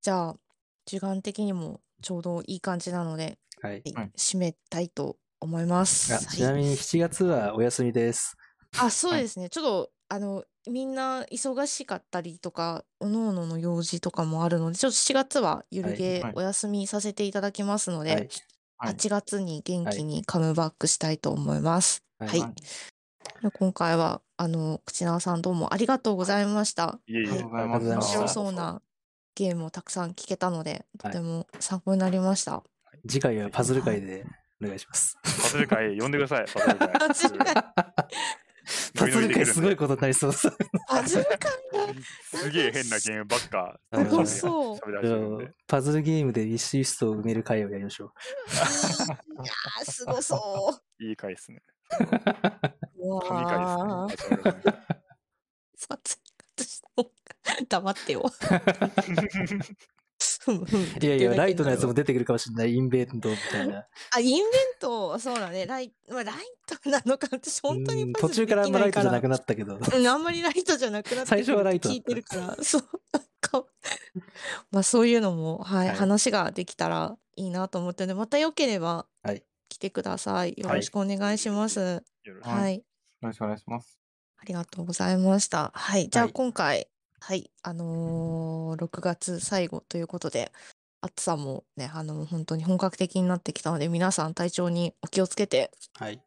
[0.00, 0.36] じゃあ、
[0.84, 3.82] 時間的にもちょうどいい感じなので、はい。
[3.94, 6.12] はい締めたいと思います。
[6.12, 8.36] あはいちなみに7月はお休みです。
[8.78, 9.48] あ、そうはいですね。
[9.48, 18.20] ちょっと、あの、みんな忙しかったりとか、おのおのの用事とかもあるので、ちょっと7月はゆるゲはいーお休みさせていただきますので、はい。
[18.20, 22.02] はい8月に元はい気にカムバックしたいと思います。
[22.18, 22.42] はい
[23.58, 26.98] 今回は、あの、口縄さんどうもありがとうございました。
[27.06, 28.82] いえいえ、はいありがとうございますありがとうございま面白そうな
[29.34, 32.62] ゲームをたくさん聞けたので、とはいても参考になりました。
[33.08, 34.26] 次回はパズル会で
[34.62, 35.16] お願いします。
[35.22, 36.44] パズル会呼んでください。
[36.52, 37.54] パズル会。
[38.96, 40.50] パズル会すごいことになりそうです。
[40.88, 41.30] パズル会
[42.34, 44.78] すげえ変なゲームばっかはい楽しそう。
[45.66, 48.12] パズルゲームでウィッシュリストを埋める会をやりましょう。
[48.54, 51.04] いやー、すごそう。
[51.04, 51.62] いい回ですね。
[52.98, 54.36] うわ神回ーですね。
[54.36, 54.74] パズル会
[55.76, 56.18] 殺
[56.56, 57.10] 戮したのか
[57.68, 58.22] 黙ってよ。
[61.00, 62.02] いやいや、ライトのやつもで。
[62.02, 62.74] 出てくるかもしれない。
[62.74, 63.86] インベントみたいな。
[64.10, 65.66] あ、インベント、そうだね。
[65.66, 66.36] ライ,、まあ、ライ
[66.66, 69.76] トなのか、私、本当うんに途中からあんまライトじゃなくななったけど。
[69.76, 72.88] うん、あんまりライトじゃなくなって最初はライト聞いてるから、そう。
[74.70, 80.54] まあ、そういうのも、はい、はい話ができたらいいなと思ってるので、またよければはい来てください。
[80.56, 82.02] よろしくお願いします。
[82.24, 82.82] よろしくはい、はいよ
[83.22, 83.98] ろしくお願いします。
[84.36, 85.70] ありがとうございました。
[85.74, 86.88] はい、じゃあはい今回、
[87.24, 90.50] はい、あのー6月最後ということで、
[91.00, 96.20] 暑さもね、あの、本当に本格的になってきたので、皆さん体調にお気をつけて、はい。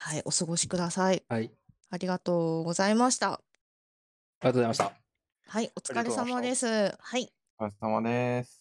[0.00, 1.22] はい、お過ごしください。
[1.28, 1.52] はい。
[1.90, 3.34] ありがとうございました。
[3.34, 3.40] あ
[4.42, 4.92] りがとうございました。
[5.46, 6.66] はい、お疲れ様です。
[6.66, 7.32] はい。
[7.60, 8.59] お疲れ様です。